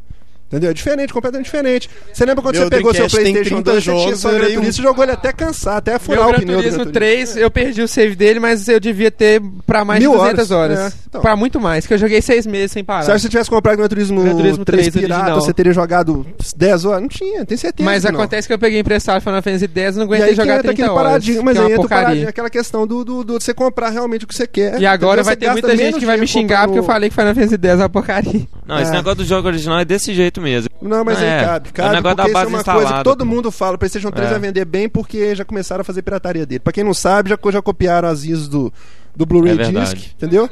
[0.50, 0.70] Entendeu?
[0.70, 1.88] É diferente, completamente diferente.
[2.12, 4.38] Você lembra quando Meu você pegou seu PlayStation 30 2, você tinha jogos, só Gran
[4.38, 6.62] aí um- Turismo, você jogou ele até cansar, até furar Meu o Gran pneu do
[6.62, 6.92] Gran Turismo Turismo.
[7.26, 10.50] 3, eu perdi o save dele, mas eu devia ter pra mais Mil de 200
[10.50, 10.92] horas, horas.
[10.92, 11.20] é, então.
[11.20, 13.04] Pra muito mais, que eu joguei seis meses sem parar.
[13.04, 15.40] Se você tivesse comprado Gran Turismo, Gran Turismo 3 3 pirata, original.
[15.40, 16.26] você teria jogado
[16.56, 17.00] 10 horas?
[17.02, 17.88] Não tinha, tem certeza.
[17.88, 18.18] Mas que não.
[18.18, 20.52] acontece que eu peguei emprestado Final Fantasy X e não E aguentei aí que jogar
[20.54, 21.02] entra 30 aquele horas.
[21.04, 24.24] paradinho, mas que é aí entra paradinho, aquela questão do, do, do você comprar realmente
[24.24, 24.80] o que você quer.
[24.80, 27.34] E agora vai ter muita gente que vai me xingar porque eu falei que Final
[27.36, 28.48] Fantasy X é uma porcaria.
[28.70, 28.94] Não, esse É.
[28.94, 30.70] negócio do jogo original é desse jeito mesmo.
[30.80, 32.64] Não, mas É, aí cabe, é o cabe, negócio da porque isso é base uma
[32.64, 33.74] coisa que instalada, todo mundo fala.
[33.74, 34.30] O PlayStation 3 É.
[34.32, 36.60] vai vender bem porque já começaram a fazer pirataria dele.
[36.60, 38.72] Pra quem não sabe, já, já copiaram as ISOs do,
[39.14, 39.70] do Blu-ray É.
[39.70, 40.48] Disc, entendeu?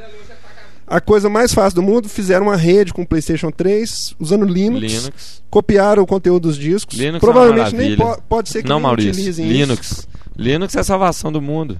[0.87, 4.81] A coisa mais fácil do mundo, fizeram uma rede com o PlayStation 3, usando Linux,
[4.91, 5.43] Linux.
[5.49, 6.97] copiaram o conteúdo dos discos.
[6.97, 9.11] Linux é Provavelmente uma nem po- pode ser que Não, Maurício.
[9.11, 9.55] utilizem isso.
[9.55, 10.07] Linux.
[10.35, 11.79] Linux é a salvação do mundo.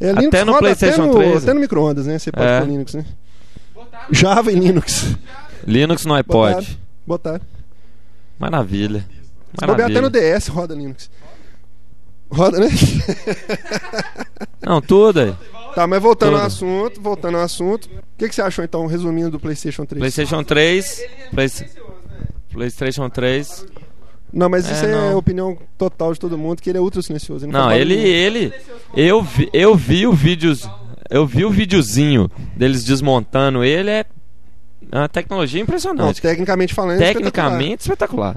[0.00, 2.16] É, Até Linux no roda PlayStation até no, 3, Até no micro-ondas, né?
[2.18, 2.60] Você pode É.
[2.64, 3.04] Linux, né?
[4.10, 5.16] Java e Linux.
[5.66, 6.78] Linux no iPod.
[7.06, 7.40] Botaram.
[8.38, 9.04] Maravilha.
[9.58, 10.38] Se bobear até no Maravilha.
[10.38, 11.10] DS roda Linux.
[12.30, 12.68] Roda, né?
[14.62, 15.34] Não, tudo aí.
[15.74, 16.40] tá, mas voltando Tudo.
[16.40, 17.84] ao assunto, voltando ao assunto.
[17.86, 20.00] O que, que você achou então, resumindo do PlayStation 3?
[20.00, 21.02] PlayStation 3.
[21.32, 21.48] Play...
[22.50, 23.66] PlayStation 3.
[24.32, 25.12] Não, mas É, isso é não.
[25.12, 27.46] a opinião total de todo mundo, que ele é ultra silencioso.
[27.46, 28.52] Não, faz ele, ele,
[28.96, 30.68] eu vi, eu vi o vídeos,
[31.08, 34.04] eu vi o videozinho deles desmontando ele é
[34.92, 36.20] uma tecnologia Não, impressionante.
[36.22, 37.32] tecnicamente falando, é espetacular.
[37.32, 38.36] Tecnicamente espetacular.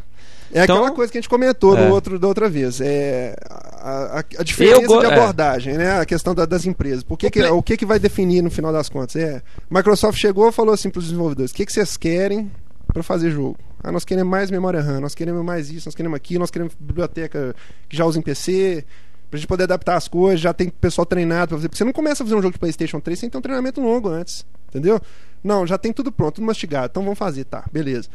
[0.54, 1.86] É aquela Então- coisa que a gente comentou É.
[1.88, 2.80] no outro, da outra vez.
[2.80, 5.13] É a, a- a diferença go- de é.
[5.13, 6.00] abordagem, né?
[6.00, 7.04] A questão da- das empresas.
[7.04, 9.16] Por que O que- Play- o que, que vai definir no final das contas?
[9.18, 12.50] É, Microsoft chegou e falou assim para os desenvolvedores: o que, que vocês querem
[12.94, 13.58] para fazer jogo?
[13.84, 16.74] Ah, nós queremos mais memória RAM, nós queremos mais isso, nós queremos aquilo, nós queremos
[16.80, 17.54] biblioteca
[17.89, 18.86] que já usa em PC.
[19.30, 21.68] Pra gente poder adaptar as coisas, já tem pessoal treinado pra fazer.
[21.68, 23.82] Porque você não começa a fazer um jogo de PlayStation 3 sem ter um treinamento
[23.82, 24.46] longo antes.
[24.69, 25.00] Entendeu?
[25.43, 26.88] Não, já tem tudo pronto, tudo mastigado.
[26.91, 28.09] Então vamos fazer, tá, beleza.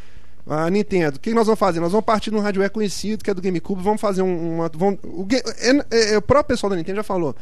[0.47, 1.78] A Nintendo, o que nós vamos fazer?
[1.78, 4.68] Nós vamos partir de um hardware conhecido, que é do GameCube, vamos fazer um, uma.
[4.75, 7.35] Vamos, o, ga- é- é- o próprio pessoal da Nintendo já falou.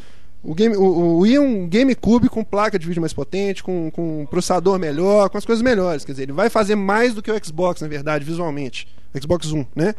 [0.43, 4.23] O, game, o, o é um GameCube com placa de vídeo mais potente, com, com
[4.23, 6.05] um processador melhor, com as coisas melhores.
[6.05, 8.87] Quer dizer, ele vai fazer mais do que o Xbox, na verdade, visualmente.
[9.19, 9.95] Xbox One, né?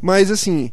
[0.00, 0.72] Mas assim,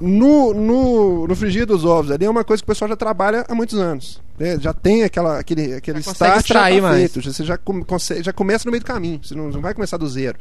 [0.00, 3.44] no, no, no frigir dos ovos ali é uma coisa que o pessoal já trabalha
[3.48, 4.20] há muitos anos.
[4.38, 4.58] né?
[4.60, 6.98] Já tem aquela, aquele, aquele Já start já extrair tá mais.
[6.98, 7.20] feito.
[7.20, 9.20] Já, você já, come- consegue- já começa no meio do caminho.
[9.22, 10.38] Você não, não vai começar do zero.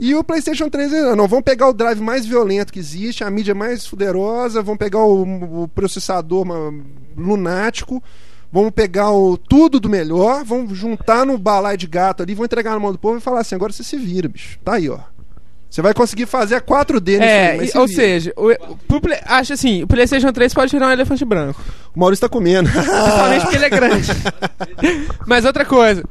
[0.00, 3.30] E o PlayStation 3, eh, não, vão pegar o drive mais violento que existe, a
[3.30, 6.44] mídia mais poderosa, vão pegar o, o processador
[7.16, 8.02] lunático,
[8.50, 12.70] vão pegar o tudo do melhor, vão juntar no balai de gato ali, vão entregar
[12.72, 14.58] na mão do povo e falar assim: agora você se vira, bicho.
[14.64, 14.98] Tá aí, ó.
[15.72, 19.54] Você vai conseguir fazer a 4D nisso aí, É, ou seja, o, pro Play- acho
[19.54, 21.58] assim, o PlayStation 3 pode virar um elefante branco.
[21.96, 22.68] O Maurício tá comendo.
[22.70, 24.08] Principalmente porque ele é grande.
[25.26, 26.04] mas outra coisa.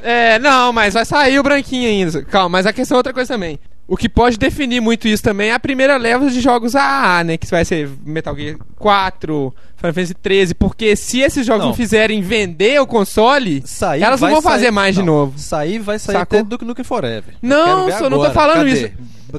[0.00, 2.22] É, não, mas vai sair o branquinho ainda.
[2.22, 3.58] Calma, mas a questão é outra coisa também.
[3.92, 7.36] O que pode definir muito isso também é a primeira leva de jogos AA, né?
[7.36, 10.54] Que vai ser Metal Gear 4, Final Fantasy 13.
[10.54, 11.74] Porque se esses jogos não, Não.
[11.76, 15.38] fizerem vender o console, Sair, elas não vão fazer sair- mais de não, novo.
[15.38, 16.38] Sair vai sair Sacou?
[16.38, 17.34] até Duke Nukem Forever.
[17.42, 18.70] Não, só não tô falando Cadê?
[18.72, 18.90] isso.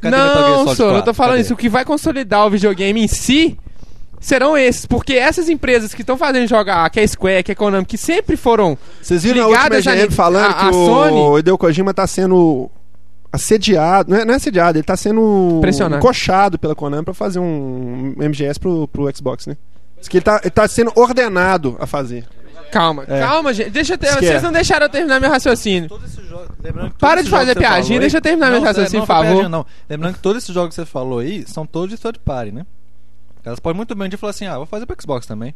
[0.02, 1.14] Cadê não, só, não tô 4?
[1.14, 1.42] falando Cadê?
[1.44, 1.54] isso.
[1.54, 3.58] O que vai consolidar o videogame em si
[4.20, 4.86] serão esses.
[4.86, 7.86] Porque essas empresas que estão fazendo jogar, que é a Square, que é a Konami,
[7.86, 10.74] que sempre foram Vocês viram a última ligadas IGN Ni- falando a- que a o
[10.74, 12.70] Sony- Hideo Kojima tá sendo
[13.32, 15.98] assediado, não é, não é assediado, ele tá sendo Pressionado.
[16.04, 19.56] encoxado pela Konami pra fazer um MGS pro, pro Xbox, né?
[20.00, 22.28] Diz que ele tá, ele tá sendo ordenado a fazer.
[22.72, 23.20] Calma, É.
[23.20, 23.70] calma, gente.
[23.70, 24.08] Deixa eu ter...
[24.08, 24.26] Esquece.
[24.28, 25.90] Vocês não deixaram eu terminar meu raciocínio.
[26.98, 29.50] Para de fazer piadinha, deixa eu terminar não, meu raciocínio, não, por favor.
[29.50, 29.66] não.
[29.90, 32.66] Lembrando que todos esses jogos que você falou aí são todos de third party, né?
[33.44, 35.54] Elas podem muito bem um dia falar assim, ah, vou fazer pro Xbox também.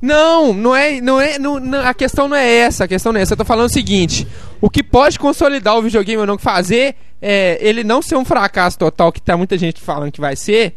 [0.00, 3.18] Não, não é, não é, não, não- a questão não é essa, a questão não
[3.18, 3.32] é essa.
[3.32, 4.26] Eu tô falando o seguinte:
[4.60, 8.78] o que pode consolidar o videogame ou não fazer é ele não ser um fracasso
[8.78, 10.74] total, que tá muita gente falando que vai ser,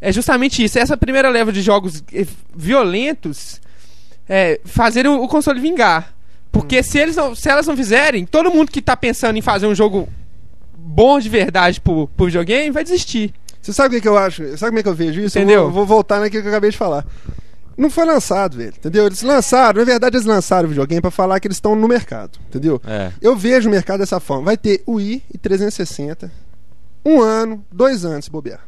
[0.00, 0.78] é justamente isso.
[0.78, 3.60] Essa primeira leva de jogos eh, violentos
[4.28, 6.12] é fazer o, o console vingar.
[6.50, 9.66] Porque se, eles não, se elas não fizerem, todo mundo que tá pensando em fazer
[9.66, 10.08] um jogo
[10.76, 13.32] bom de verdade pro, pro videogame vai desistir.
[13.60, 14.42] Você sabe o que, que eu acho?
[14.58, 15.38] Sabe como é que eu vejo isso?
[15.38, 15.62] Eu Entendeu?
[15.64, 17.04] vou, vou voltar naquilo que eu acabei de falar.
[17.76, 19.06] Não foi lançado, velho, entendeu?
[19.06, 22.38] Eles lançaram, na verdade eles lançaram o videogame pra falar que eles estão no mercado,
[22.48, 22.80] entendeu?
[22.86, 23.10] É.
[23.20, 24.44] Eu vejo o mercado dessa forma.
[24.44, 26.30] Vai ter o i e 360.
[27.04, 28.60] Um ano, dois anos, se bobear.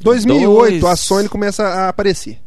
[0.00, 0.92] 2008 Dois.
[0.92, 2.38] a Sony começa a aparecer.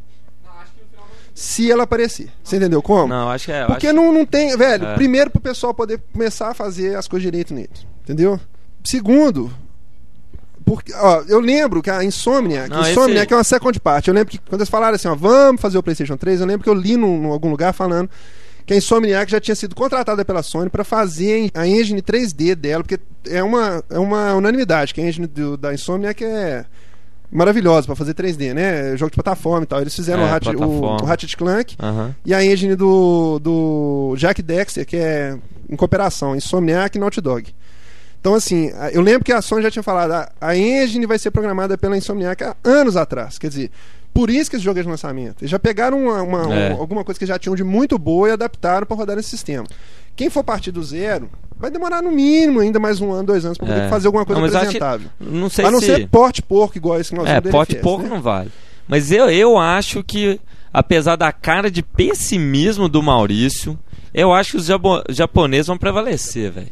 [1.34, 2.30] Se ela aparecer.
[2.44, 3.08] Você entendeu como?
[3.08, 3.66] Não, acho que é.
[3.66, 4.58] Porque acho- não, não tem.
[4.58, 4.96] Velho, É.
[4.96, 7.70] primeiro pro pessoal poder começar a fazer as coisas direito nele.
[8.04, 8.40] Entendeu?
[8.84, 9.52] Segundo.
[10.68, 14.06] Porque, ó, eu lembro que a Insomnia, Não, Insomnia esse- que é uma second part.
[14.06, 16.64] Eu lembro que quando eles falaram assim, ó, vamos fazer o PlayStation 3, eu lembro
[16.66, 18.10] que eu li num algum lugar falando
[18.66, 22.84] que a Insomniac já tinha sido contratada pela Sony para fazer a engine 3D dela,
[22.84, 23.00] porque
[23.30, 26.66] é uma, é uma unanimidade que a engine do, da Insomniac é
[27.32, 28.96] maravilhosa para fazer 3D, né?
[28.98, 29.80] Jogo de plataforma e tal.
[29.80, 30.70] Eles fizeram É, o, Hat, o,
[31.04, 31.76] o Ratchet Clank
[32.26, 35.38] e a engine do, do Jack Dexter, que é
[35.70, 37.54] em cooperação, Insomniac e Naughty Dog.
[38.20, 41.32] Então, assim, eu lembro que a Sony já tinha falado, a, a engine vai ser
[41.32, 43.38] programada pela Insomniac há anos atrás.
[43.38, 43.72] Quer dizer,
[44.14, 45.38] por isso que esse jogo é de lançamento.
[45.42, 46.74] Eles já pegaram uma, uma- É.
[46.74, 49.66] um- alguma coisa que já tinham de muito boa e adaptaram para rodar nesse sistema.
[50.16, 53.58] Quem for partir do zero, vai demorar no mínimo ainda mais um ano, dois anos
[53.58, 53.90] para poder É.
[53.90, 55.10] fazer alguma coisa Não, eu acho apresentável.
[55.20, 55.86] Não sei A não se...
[55.86, 58.10] ser porte porco igual esse que nós É, NFS, pouco né?
[58.10, 58.52] não vale.
[58.88, 60.40] Mas eu, eu acho que,
[60.74, 63.78] apesar da cara de pessimismo do Maurício,
[64.14, 64.68] eu acho que os
[65.16, 66.72] japoneses vão prevalecer, velho.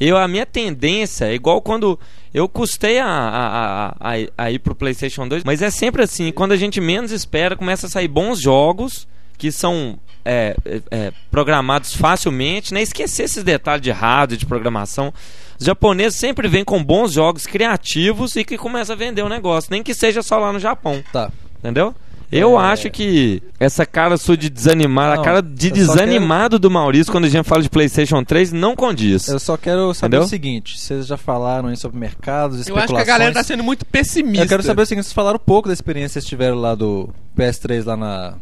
[0.00, 1.98] Eu, a minha tendência é igual quando
[2.32, 6.52] eu custei a, a, a, a, ir pro PlayStation 2, mas é sempre assim: quando
[6.52, 11.94] a gente menos espera, começa a sair bons jogos que são é, é, é, programados
[11.94, 12.82] facilmente, né?
[12.82, 15.12] Esquecer esses detalhes de hardware, de programação.
[15.58, 19.70] Os japoneses sempre vêm com bons jogos criativos e que começa a vender o negócio,
[19.70, 21.30] nem que seja só lá no Japão, Tá.
[21.58, 21.94] entendeu?
[22.36, 22.64] Eu É.
[22.64, 27.12] acho que essa cara sua de desanimar, Não, a cara de eu desanimado do Maurício
[27.12, 29.28] quando a gente fala de PlayStation 3 não condiz.
[29.28, 30.26] Eu só quero saber Entendeu?
[30.26, 32.98] o seguinte: vocês já falaram aí sobre mercados, Eu especulações.
[32.98, 34.44] acho que a galera tá sendo muito pessimista.
[34.44, 37.08] Eu quero saber o seguinte: vocês falaram pouco da experiência que vocês tiveram lá do
[37.38, 38.34] PS3 lá na,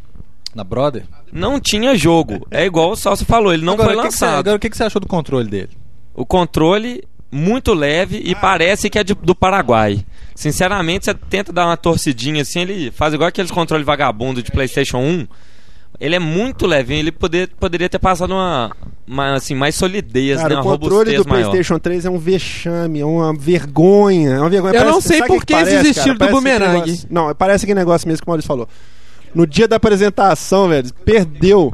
[0.55, 1.05] na Brother.
[1.33, 2.47] Não tinha jogo.
[2.51, 4.39] É igual o Salso falou, ele não agora, foi o que que você- lançado.
[4.41, 5.71] agora, o que, que você achou do controle dele?
[6.15, 10.05] O controle muito leve e parece que é de- do Paraguai.
[10.35, 14.99] Sinceramente, você tenta dar uma torcidinha assim, ele faz igual aqueles controles vagabundo de PlayStation
[14.99, 15.27] 1.
[16.01, 18.75] Ele é muito levinho, ele poder, poderia ter passado uma,
[19.07, 20.55] uma, assim, mais solidez, Cara, né?
[20.57, 21.43] o Uma controle robustez do maior.
[21.51, 24.31] PlayStation 3 é um vexame, é uma vergonha.
[24.31, 24.75] É uma vergonha.
[24.75, 25.89] Eu não Parece- sei sabe o por que cara?
[25.89, 26.91] estilo do bumerangue.
[26.91, 28.69] negócio- Não, parece aquele negócio mesmo que o Maurício falou.
[29.35, 31.73] No dia da apresentação, velho, perdeu.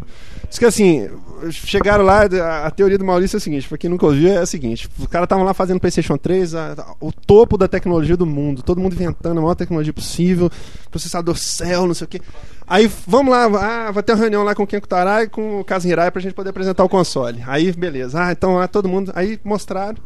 [0.49, 1.09] Diz que assim,
[1.51, 2.23] chegaram lá,
[2.65, 5.07] a, teoria do Maurício é a seguinte, pra quem nunca ouviu, é a seguinte: os
[5.07, 8.95] caras estavam lá fazendo PlayStation 3, a- o topo da tecnologia do mundo, todo mundo
[8.95, 10.51] inventando a maior tecnologia possível,
[10.91, 12.21] processador Cell, não sei o quê.
[12.67, 13.45] Aí, vamos lá,
[13.87, 16.11] ah, vai ter uma reunião lá com o Ken Kutarai e com o Kazen Hirai
[16.11, 17.43] pra gente poder apresentar o console.
[17.47, 18.23] Aí, beleza.
[18.23, 19.11] Ah, então lá todo mundo.
[19.15, 19.97] Aí mostraram.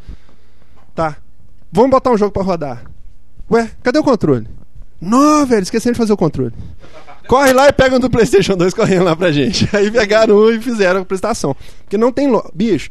[0.94, 1.16] Tá.
[1.72, 2.84] Vamos botar um jogo pra rodar.
[3.50, 4.46] Ué, cadê o controle?
[5.00, 6.52] Não, velho, esqueceram de fazer o controle.
[7.26, 9.68] Corre lá e pega um do PlayStation 2 correndo lá pra gente.
[9.74, 11.56] Aí pegaram um e fizeram a apresentação.
[11.80, 12.28] Porque não tem.
[12.28, 12.50] Lo...
[12.54, 12.90] Bicho,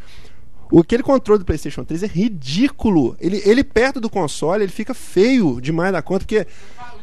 [0.79, 3.15] aquele controle do PlayStation 3 é ridículo.
[3.19, 6.25] Ele, ele perto do console, ele fica feio demais da conta.
[6.25, 6.47] Porque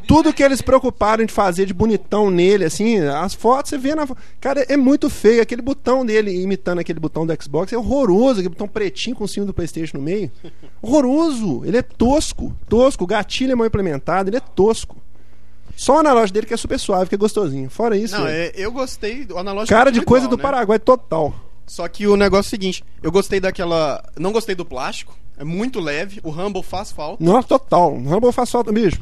[0.07, 4.09] tudo que eles preocuparam de fazer de bonitão nele, assim, as fotos você vê na.
[4.41, 5.43] Cara, é muito feio.
[5.43, 8.41] Aquele botão dele imitando aquele botão do Xbox é horroroso.
[8.41, 10.31] Aquele botão pretinho com o símbolo do PlayStation no meio.
[10.81, 11.63] Horroroso.
[11.65, 12.57] Ele é tosco.
[12.69, 13.05] Tosco.
[13.05, 14.97] O gatilho é mal implementado, ele é tosco.
[15.79, 17.71] Só o analógico dele que é super suave, que é gostosinho.
[17.71, 19.73] Fora isso, Não, velho, é, eu gostei do analógico.
[19.73, 20.43] cara é de tudo coisa igual, do né?
[20.43, 21.33] Paraguai total.
[21.69, 25.45] Só que o negócio é o seguinte, eu gostei daquela, não gostei do plástico, é
[25.45, 27.23] muito leve, o Rumble faz falta.
[27.23, 27.95] Nossa, total.
[27.95, 29.01] Rumble faz falta, bicho.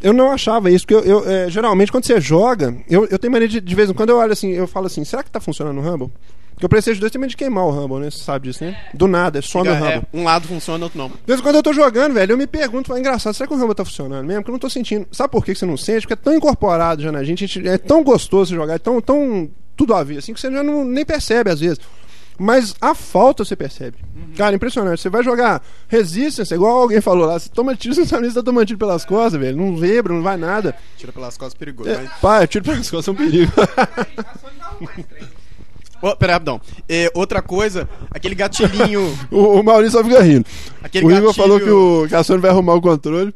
[0.00, 3.32] Eu não achava isso, porque eu, eu, é, geralmente quando você joga, eu, eu tenho
[3.32, 5.40] mania de, de vez em quando eu olho assim, eu falo assim, será que tá
[5.40, 6.12] funcionando o Rumble?
[6.54, 8.10] Porque o PlayStation 2 tem medo de queimar o Rumble, né?
[8.10, 8.76] Você sabe disso, né?
[8.94, 10.08] Do nada, é some o Fica- é, Rumble.
[10.14, 11.08] um lado funciona, outro não.
[11.08, 13.54] De vez em quando eu tô jogando, velho, eu me pergunto, falo, engraçado, será que
[13.54, 14.42] o Rumble tá funcionando mesmo?
[14.42, 15.06] Porque eu não tô sentindo.
[15.12, 16.02] Sabe por que você não sente?
[16.02, 19.00] Porque é tão incorporado já na gente, a gente- é tão gostoso jogar, é tão,
[19.00, 21.78] tão tudo a ver, assim, que você já não, nem percebe às vezes.
[22.38, 23.96] Mas a falta você percebe.
[24.36, 25.00] Cara, impressionante.
[25.00, 28.30] Você vai jogar Resistance, igual alguém falou lá, você toma tiro, você não sabe nem
[28.30, 29.56] se tá tomando tiro pelas costas, velho.
[29.56, 30.74] Não vibra, não vai nada.
[30.96, 31.90] Tira pelas costas perigoso.
[31.90, 33.52] É, mas- pá, tiro pelas costas é um perigo.
[36.04, 36.60] Ô, pera, rapidão.
[36.86, 39.16] É, outra coisa, aquele gatilhinho.
[39.32, 40.44] o, o Maurício só fica rindo.
[40.82, 43.34] Aquele o Igor gatilho- falou que, o, que a Sony vai arrumar o controle.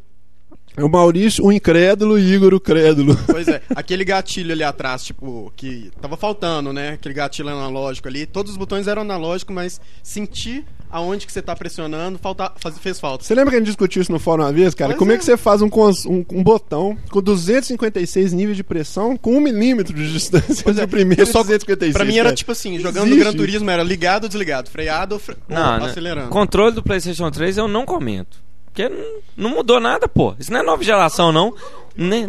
[0.79, 3.17] É o Maurício, o incrédulo, e Igor, o crédulo.
[3.27, 6.91] Pois é, aquele gatilho ali atrás, tipo, que tava faltando, né?
[6.91, 8.27] Aquele gatilho analógico ali.
[8.27, 12.99] Todos os botões eram analógicos, mas sentir aonde que você tá pressionando falta, faz- fez
[12.99, 13.23] falta.
[13.25, 14.91] Você lembra que a gente discutiu isso no fórum uma vez, cara?
[14.93, 15.14] Pois Como é.
[15.14, 15.19] é.
[15.19, 19.41] que você faz um, cons- um, um botão com 256 níveis de pressão com 1
[19.41, 21.93] milímetro de distância Pois é, o primeiro só- e 256?
[21.93, 22.37] Pra mim era cara?
[22.37, 23.19] tipo assim, jogando Existe.
[23.19, 25.37] no Gran Turismo era ligado ou desligado, freado ou, fre...
[25.49, 25.87] Não, ou né?
[25.87, 26.29] acelerando.
[26.31, 28.48] Controle do PlayStation 3 eu não comento.
[28.79, 30.37] Porque não, mudou nada, pô.
[30.38, 31.53] Isso não é nova geração, não.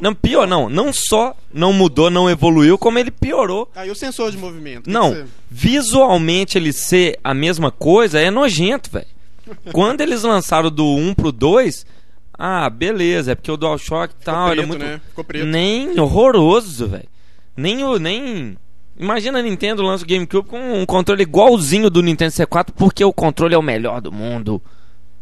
[0.02, 0.68] Não pior, não.
[0.68, 3.70] Não só não mudou, não evoluiu, como ele piorou.
[3.76, 4.90] Aí o sensor de movimento.
[4.90, 9.06] Não, você- visualmente ele ser a mesma coisa é nojento, velho.
[9.72, 11.86] Quando eles lançaram do 1 pro 2,
[12.34, 14.84] ah, beleza, é porque o DualShock e tal, preto, muito.
[14.84, 15.00] né?
[15.10, 15.46] Ficou preto.
[15.46, 17.08] Nem horroroso, velho.
[17.56, 18.00] Nem o.
[18.00, 18.58] Nem.
[18.98, 23.14] Imagina a Nintendo lança o GameCube com um controle igualzinho do Nintendo C4, porque o
[23.14, 24.60] controle é o melhor do mundo.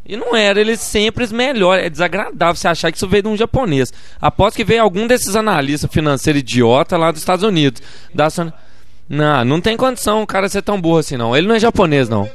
[0.08, 1.78] E não era, ele sempre é melhor.
[1.78, 3.92] É desagradável você achar que isso veio de um japonês.
[4.22, 7.82] Aposto que veio algum desses analistas financeiros idiota lá dos Estados Unidos.
[8.14, 8.54] Da Sony.
[9.10, 11.36] Não, não tem condição o cara ser tão burro assim, não.
[11.36, 12.30] Ele não é japonês, não.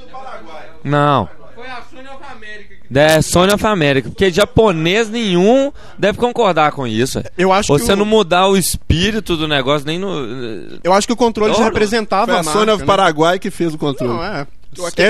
[0.85, 1.29] Não.
[1.55, 2.73] Foi a Sony of America.
[2.95, 4.09] É Sony of America.
[4.11, 7.21] Porque japonês nenhum deve concordar com isso.
[7.21, 7.25] é.
[7.39, 10.79] Eu acho que Você o- não mudar o espírito do negócio nem no.
[10.85, 12.87] Eu acho que o controle já Não, representava Foi a a Sony marca, of né?
[12.87, 14.13] Paraguai que fez o controle.
[14.13, 14.47] Não, é.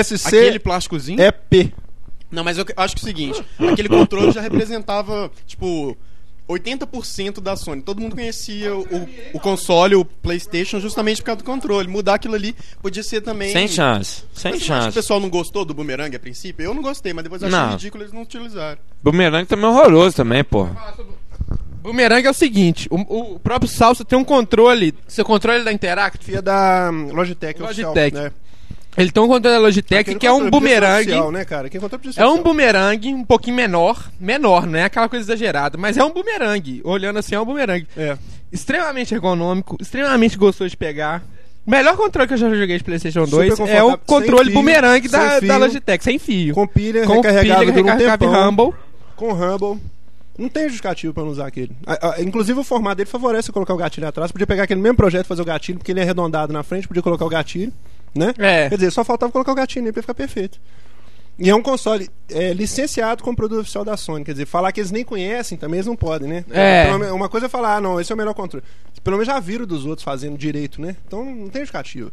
[0.03, 1.21] SC Aquele plásticozinho.
[1.21, 1.73] é P.
[2.33, 5.95] Não, mas eu acho que é o seguinte, aquele controle já representava, tipo,
[6.49, 7.81] 80% da Sony.
[7.81, 8.85] Todo mundo conhecia o,
[9.33, 11.87] o console, o PlayStation, justamente por causa do controle.
[11.87, 13.51] Mudar aquilo ali podia ser também.
[13.51, 14.23] Sem chance.
[14.33, 14.91] Sem que o chance.
[14.93, 16.65] pessoal não gostou do boomerang a princípio?
[16.65, 17.71] Eu não gostei, mas depois eu achei Não.
[17.71, 18.77] ridículo eles não utilizaram.
[19.01, 20.67] Boomerang também é horroroso também, pô.
[21.81, 26.23] Boomerang é o seguinte, o, o próprio Salsa tem um controle, seu controle da Interact,
[26.23, 28.15] Fia da hum, Logitech, oficial, Logitech.
[28.15, 28.31] né?
[28.97, 31.43] Ele tem um controle da Logitech que é um oficial, né,
[32.17, 36.11] é um boomerang um pouquinho menor, menor, não é aquela coisa exagerada, mas é um
[36.11, 37.85] boomerang, olhando assim é um boomerang.
[37.97, 38.17] É.
[38.51, 41.23] Extremamente ergonômico, extremamente gostoso de pegar.
[41.65, 44.53] O melhor controle que eu já joguei de PlayStation Super 2 é o controle fio,
[44.53, 45.47] boomerang da, fio.
[45.47, 46.53] da Logitech, sem fio.
[46.53, 48.45] Com pilha, Com recarregável pilha, um recarregável tempão.
[48.49, 48.73] Rumble.
[49.15, 49.81] Com Rumble.
[50.37, 51.71] Não tem justificativo pra não usar aquele.
[51.85, 54.31] A- a- inclusive o formato dele favorece colocar o gatilho atrás.
[54.31, 56.87] Podia pegar aquele mesmo projeto e fazer o gatilho, porque ele é arredondado na frente,
[56.87, 57.71] podia colocar o gatilho,
[58.13, 58.33] né?
[58.37, 58.69] É.
[58.69, 60.59] Quer dizer, só faltava colocar o gatilho nele pra ficar perfeito.
[61.39, 64.23] E é um console é, licenciado como produto oficial da Sony.
[64.23, 66.45] Quer dizer, falar que eles nem conhecem também eles não podem, né?
[66.51, 66.91] É.
[66.91, 68.63] Menos- Uma coisa é falar, ah, não, esse é o melhor controle.
[69.03, 70.95] Pelo menos já viram dos outros fazendo direito, né?
[71.07, 72.11] Então não tem justificativo.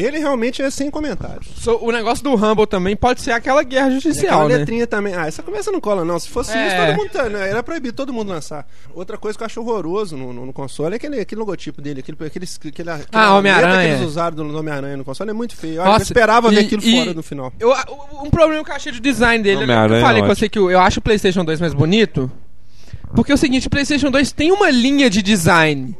[0.00, 1.46] Ele realmente é sem comentários.
[1.56, 4.58] So, o negócio do Rumble também pode ser aquela guerra E aquela judicial, né?
[4.58, 5.14] letrinha também.
[5.14, 6.18] Ah, essa conversa não cola, não.
[6.18, 6.66] Se fosse É.
[6.68, 7.10] isso, todo mundo.
[7.10, 8.64] tá- né, Era proibido todo mundo lançar.
[8.94, 12.00] Outra coisa que eu acho horroroso no, no, no console é aquele, aquele logotipo dele,
[12.00, 13.82] aquele, aquele, aquele, aquela Ah, Homem-Aranha.
[13.88, 15.30] que eles usaram do Homem-Aranha no console.
[15.30, 15.80] É muito feio.
[15.80, 17.52] Eu, Nossa, esperava ver e- aquilo e- fora no final.
[17.58, 17.72] Eu,
[18.22, 20.26] um problema que eu achei de design dele, eu falei é com ótimo.
[20.36, 22.30] você que eu, eu acho o PlayStation 2 mais bonito.
[23.14, 25.96] Porque é o seguinte, o PlayStation 2 tem uma linha de design.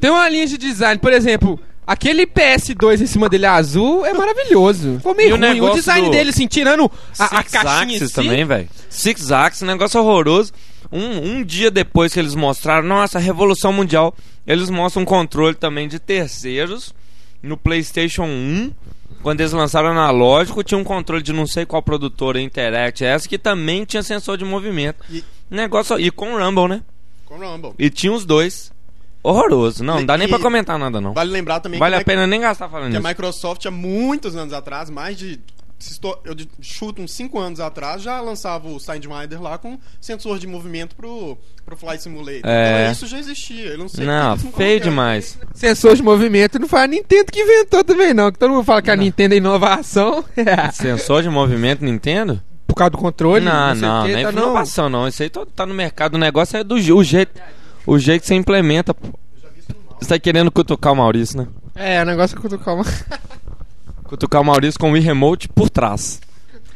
[0.00, 4.96] Tem uma linha de design, por exemplo, aquele PS2 em cima dele azul é maravilhoso.
[4.98, 5.46] Ficou meio E o ruim.
[5.48, 8.44] O, negócio design do- dele, assim, tirando a, a Six caixinha em Axis si, também,
[8.44, 8.68] velho.
[8.88, 10.52] Six Axis, negócio horroroso.
[10.90, 14.14] Um, um dia depois que eles mostraram, nossa, Revolução Mundial,
[14.46, 16.94] eles mostram um controle também de terceiros
[17.42, 18.72] no PlayStation 1.
[19.22, 23.38] Quando eles lançaram analógico, tinha um controle de não sei qual produtora Interact essa que
[23.38, 24.96] também tinha sensor de movimento.
[25.10, 26.82] E- Negócio e com Rumble, né?
[27.26, 27.72] Com Rumble.
[27.78, 28.72] E tinha os dois.
[29.22, 29.84] Horroroso.
[29.84, 31.12] Não, não dá nem pra comentar nada não.
[31.12, 33.08] Vale lembrar também Vale que, a pena nem gastar falando que a nisso.
[33.08, 35.40] Microsoft, há muitos anos atrás, mais de.
[36.24, 40.94] Eu chuto uns 5 anos atrás, já lançava o Sidewinder lá com sensor de movimento
[40.94, 42.42] pro, pro Flight Simulator.
[42.44, 42.82] É.
[42.82, 43.70] Então isso já existia.
[43.70, 45.36] Eu não sei Não, que feio demais.
[45.54, 48.30] Sensor de movimento não foi a Nintendo que inventou também, não.
[48.30, 50.24] Que todo mundo fala que a Nintendo é inovação.
[50.72, 52.40] Sensor de movimento Nintendo?
[52.64, 53.44] Por causa do controle.
[53.44, 55.08] Não, sei o não, quê, não é tá, inovação não.
[55.08, 56.14] Isso aí tá, tá no mercado.
[56.14, 57.40] O negócio é do o jeito,
[57.86, 58.92] o jeito que você implementa.
[58.94, 59.08] Pô.
[60.00, 61.46] Você tá querendo cutucar o Maurício, né?
[61.74, 62.84] É, o negócio que eu tô calma.
[64.04, 66.20] Cutucar o Maurício com o Wii Remote por trás.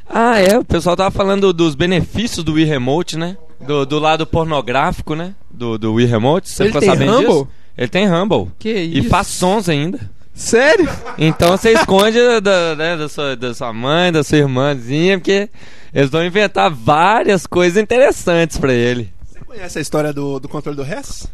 [0.08, 0.56] Ah, é.
[0.58, 3.36] O pessoal tava falando dos benefícios do Wii Remote, né?
[3.60, 5.34] Do, do lado pornográfico, né?
[5.50, 6.48] Do, do Wii Remote.
[6.48, 7.26] Você Ele ficou tem sabendo Rumble?
[7.28, 7.48] disso?
[7.76, 8.52] Ele tem Rumble.
[8.58, 9.08] Que E isso?
[9.08, 9.98] faz sons ainda.
[10.32, 10.88] Sério?
[11.18, 15.48] Então você esconde da, né, da, sua, da sua mãe, da sua irmãzinha, porque
[15.94, 19.10] eles vão inventar várias coisas interessantes pra ele.
[19.56, 21.26] Conhece a história do, do controle do RES?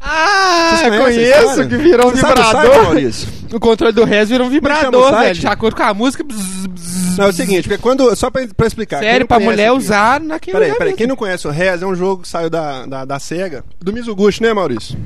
[0.00, 2.82] Ah, conheço, que virou um Você sabe vibrador.
[2.82, 3.28] Maurício?
[3.52, 5.34] O controle do Res virou um o vibrador, velho.
[5.40, 6.24] De acordo com a música.
[6.24, 7.16] bzz, bzz.
[7.16, 8.14] Não, é o seguinte, porque quando.
[8.16, 8.98] Só pra, pra explicar.
[8.98, 10.84] Sério, pra mulher aqui- usar naquele Peraí, peraí.
[10.88, 10.98] mesmo.
[10.98, 13.92] Quem não conhece o RES é um jogo que saiu da, da, da SEGA, do
[13.92, 14.98] Mizuguchi, né, Maurício?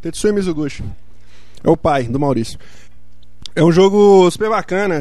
[0.00, 0.84] Tetsuya Mizuguchi.
[1.64, 2.58] É o pai do Maurício.
[3.54, 5.00] É um jogo super bacana,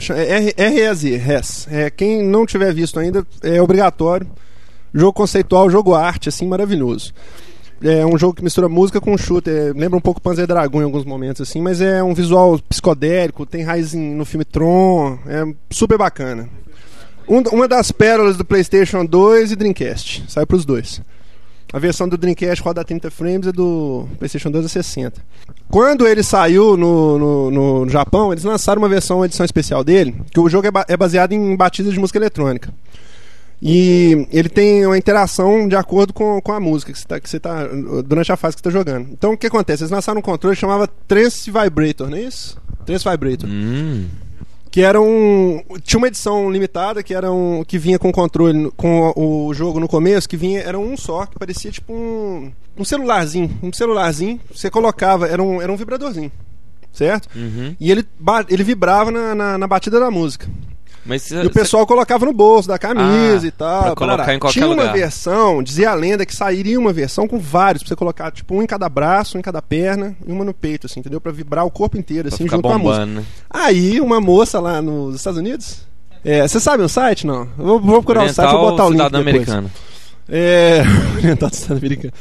[0.58, 1.68] é REZ, RES.
[1.72, 4.28] É, quem não tiver visto ainda, é obrigatório.
[4.98, 7.14] Jogo conceitual, jogo arte, assim, maravilhoso.
[7.84, 9.72] É um jogo que mistura música com shooter.
[9.78, 13.64] Lembra um pouco Panzer Dragon em alguns momentos, assim, mas é um visual psicodélico, tem
[13.64, 15.20] raiz em- no filme Tron.
[15.28, 16.50] É super bacana.
[17.30, 20.24] Um- uma das pérolas do PlayStation 2 e Dreamcast.
[20.28, 21.02] Sai pros dois.
[21.72, 25.22] A versão do Dreamcast roda a 30 frames e do PlayStation 2 a 60.
[25.70, 27.52] Quando ele saiu no, no,
[27.84, 30.86] no Japão, eles lançaram uma versão, uma edição especial dele, que o jogo é, ba-
[30.88, 32.74] é baseado em batidas de música eletrônica.
[33.62, 37.30] E ele tem uma interação de acordo com, com a música que você, tá, que
[37.30, 37.68] você tá.
[38.06, 39.10] durante a fase que você está jogando.
[39.12, 39.82] Então o que acontece?
[39.84, 42.58] Eles lançaram um controle que chamava Trance Vibrator, não é isso?
[42.86, 44.06] Trance Vibrator Hum.
[44.72, 49.12] que era um tinha uma edição limitada que era um que vinha com controle com
[49.16, 53.50] o, jogo no começo que vinha era um só que parecia tipo um um celularzinho
[53.64, 56.32] um celularzinho você colocava era um era um vibradorzinho
[56.94, 57.76] certo Uhum.
[57.80, 58.06] e ele
[58.50, 60.48] ele vibrava na, na, na batida da música
[61.08, 63.84] Mas E o pessoal colocava no bolso da camisa Ah, e tal.
[63.84, 64.94] pra colocar em qualquer Tinha uma lugar.
[64.94, 68.62] versão, dizia a lenda que sairia uma versão com vários, pra você colocar, tipo, um
[68.62, 71.22] em cada braço, um em cada perna e uma no peito, assim, entendeu?
[71.22, 73.06] Pra vibrar o corpo inteiro, assim, junto com a música.
[73.06, 73.26] bombando, né?
[73.50, 75.88] Aí, uma moça lá nos Estados Unidos.
[76.26, 77.26] É, você sabe o site?
[77.26, 77.48] Não.
[77.58, 79.50] Eu vou, vou procurar o site, vou Oriental botar o link cidadão depois.
[79.50, 79.72] americano.
[80.28, 80.82] É,
[81.18, 82.14] oriental do Estado americano.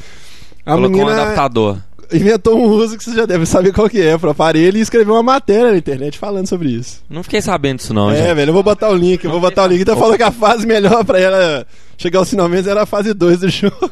[0.65, 1.77] A Colocou um menina adaptador.
[2.13, 5.13] Inventou um uso que você já deve saber qual que é pro aparelho e escreveu
[5.13, 7.01] uma matéria na internet falando sobre isso.
[7.09, 8.33] Não fiquei sabendo disso não, é, gente.
[8.35, 9.81] velho, eu vou botar o link, eu vou botar o link.
[9.81, 11.65] Então falou que a fase melhor pra ela
[11.97, 13.91] chegar aos finalmente era a fase 2 do jogo.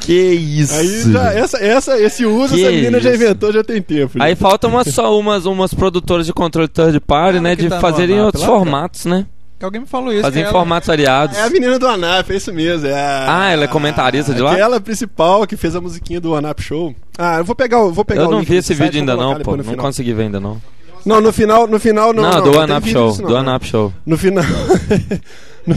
[0.00, 0.74] Que isso.
[0.74, 3.22] Aí já, essa, essa, esse uso Que essa menina já isso.
[3.22, 4.20] inventou já tem tempo.
[4.20, 4.36] Aí já.
[4.36, 7.54] faltam umas, só umas, umas produtoras de controle third party, Ah, né?
[7.56, 9.26] De tá fazerem outros formatos, né?
[9.58, 10.22] Que alguém me falou isso.
[10.22, 11.36] Fazem que em ela- formatos variados.
[11.36, 12.86] É a menina do Anap, é isso mesmo.
[12.86, 14.52] É a, Ah, ela é comentarista de lá?
[14.52, 16.94] Aquela principal que fez a musiquinha do Anap Show.
[17.18, 19.40] Ah, eu vou pegar, o- vou pegar Eu o não vi esse vídeo ainda não,
[19.40, 19.56] pô.
[19.56, 19.78] Não final.
[19.86, 20.60] consegui ver ainda não.
[21.06, 22.22] Não, no final, no final não.
[22.24, 23.10] Não, não, do Anap Show.
[23.10, 23.40] disso, não, Do né?
[23.40, 23.92] Anap Show.
[24.04, 24.44] No final.
[25.66, 25.74] no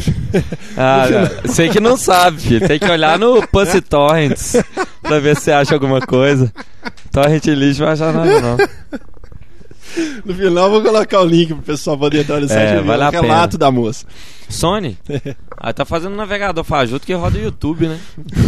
[0.77, 1.05] Ah,
[1.47, 2.67] sei que não sabe, filho.
[2.67, 4.55] Tem que olhar no Pussy Torrents
[5.01, 6.51] pra ver se acha alguma coisa.
[7.11, 8.57] Torrent lixo vai achar nada, não.
[10.25, 12.75] No final eu vou colocar o link pro pessoal poder entrar no site É, e
[12.75, 14.05] ver vale o a relato da moça.
[14.49, 14.97] Sony?
[15.57, 17.99] Aí tá fazendo um navegador fajuto que roda o YouTube, né?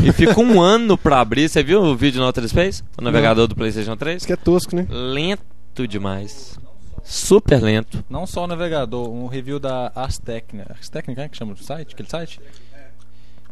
[0.03, 1.47] E fica um ano pra abrir.
[1.49, 2.83] Você viu o vídeo no Outer Space?
[2.97, 4.17] O navegador do PlayStation 3?
[4.17, 4.87] Isso que é tosco, né?
[4.89, 6.57] Lento demais.
[7.03, 8.03] Super lento.
[8.09, 10.73] Não só o navegador, um review da Ars Technica.
[10.75, 12.39] Ars Technica, né, que chama do site, aquele site?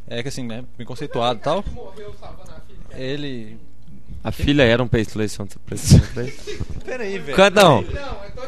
[0.08, 1.63] É que assim, né, bem conceituado e tal.
[2.91, 3.58] Ele...
[4.24, 6.60] A filha era um PlayStation, PlayStation 3.
[6.86, 7.36] Peraí, velho.
[7.38, 7.84] Cadão,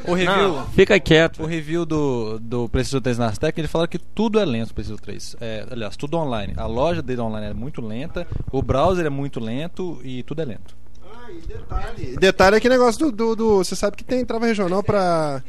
[0.06, 0.36] O review...
[0.56, 1.42] não, fica quieto.
[1.42, 4.74] O review do, do PlayStation 3 na Aztec, ele fala que tudo é lento no
[4.76, 5.36] PlayStation 3.
[5.40, 6.54] É, aliás, tudo online.
[6.58, 10.46] A loja dele online é muito lenta, o browser é muito lento e tudo é
[10.46, 10.76] lento.
[11.10, 12.18] Ah, e detalhe.
[12.18, 15.42] Detalhe é que negócio do, do, do- Você sabe que tem trava regional pra.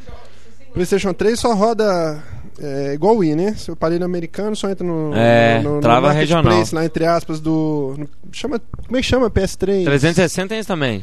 [0.72, 2.22] PlayStation 3 só roda.
[2.62, 3.54] É, igual o Wii, né?
[3.54, 5.12] Se o aparelho americano só entra no.
[5.14, 6.68] É, no, no, no trava marketplace, regional.
[6.72, 7.94] lá entre aspas do.
[7.98, 9.28] no- chama, como é que chama?
[9.30, 9.84] PS3?
[9.84, 11.02] 360 tem isso também.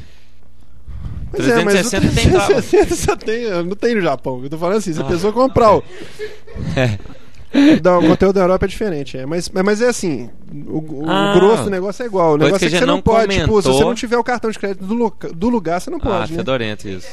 [1.32, 2.48] Pois é, mas o 360 tem trava.
[2.62, 4.40] 360 só tem, não tem no Japão.
[4.44, 5.08] Eu tô falando assim, se a Ah.
[5.08, 5.84] pessoa comprar o,
[6.76, 7.78] É.
[7.80, 9.26] da- o conteúdo da Europa é diferente, é.
[9.26, 10.30] Mas, mas é assim,
[10.68, 11.34] o, o Ah.
[11.36, 12.34] grosso do negócio é igual.
[12.34, 13.88] O negócio que é que a você não não pode, tipo, se você comentou.
[13.88, 16.38] não tiver o cartão de crédito do, do lugar, você não Ah, pode, né?
[16.38, 17.08] fedorento isso.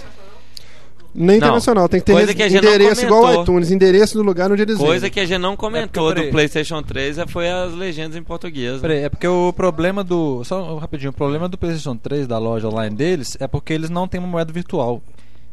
[1.16, 1.46] Nem Não.
[1.46, 3.42] internacional, tem que ter Coisa que a gente não endereço igual o comentou.
[3.44, 6.32] iTunes, endereço do lugar onde eles Coisa que a gente não comentou É porque, do.
[6.32, 8.74] PlayStation 3 é- foi as legendas em português.
[8.74, 8.80] né?
[8.80, 10.44] Peraí, é porque o problema do.
[10.44, 13.88] Só um rapidinho, o problema do PlayStation 3, da loja online deles, é porque eles
[13.90, 15.02] não têm uma moeda virtual.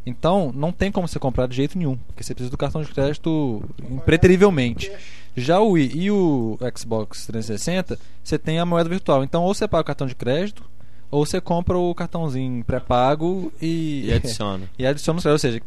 [0.06, 1.96] Então, não tem como você comprar de jeito nenhum.
[2.08, 4.92] Porque você precisa do cartão de crédito impreterivelmente.
[5.36, 9.24] Já o Wii e o Xbox 360, você tem a moeda virtual.
[9.24, 10.62] Então, ou você paga o cartão de crédito,
[11.14, 14.08] ou você compra o cartãozinho pré-pago e.
[14.08, 14.68] E adiciona.
[14.78, 15.46] e adiciona os créditos.
[15.46, 15.64] Ou seja,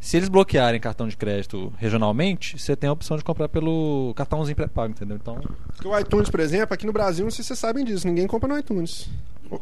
[0.00, 4.56] se eles bloquearem cartão de crédito regionalmente, você tem a opção de comprar pelo cartãozinho
[4.56, 5.18] pré-pago, entendeu?
[5.20, 5.38] Então.
[5.74, 8.26] Porque o iTunes, por exemplo, aqui no Brasil, não sei se vocês sabem disso, ninguém
[8.26, 9.10] compra no iTunes.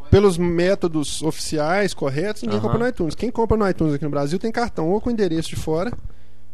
[0.09, 2.67] Pelos métodos oficiais corretos, ninguém Aham.
[2.67, 3.15] compra no iTunes.
[3.15, 5.91] Quem compra no iTunes aqui no Brasil tem cartão ou com endereço de fora,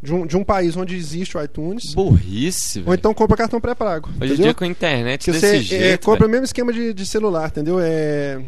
[0.04, 2.96] de um, de um país onde existe o iTunes, Burrice, ou velho.
[3.00, 4.10] então compra cartão pré-pago.
[4.10, 4.44] Hoje em entendeu?
[4.44, 6.06] dia com a internet Que desse você é, jeito.
[6.06, 7.80] compra o mesmo esquema de, de celular, entendeu?
[7.80, 8.42] É.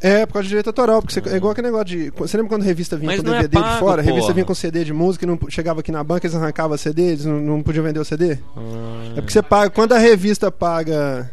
[0.00, 2.10] É, por causa de direito autoral, porque você, é igual aquele negócio de.
[2.10, 4.02] Você lembra quando a revista vinha Mas com não é DVD de pago, fora?
[4.02, 6.76] A revista vinha com CD de música e não chegava aqui na banca, eles arrancavam
[6.76, 8.38] CD, eles não, não podiam vender o CD?
[8.56, 9.12] Ah.
[9.16, 9.70] É porque você paga.
[9.70, 11.30] Quando a revista paga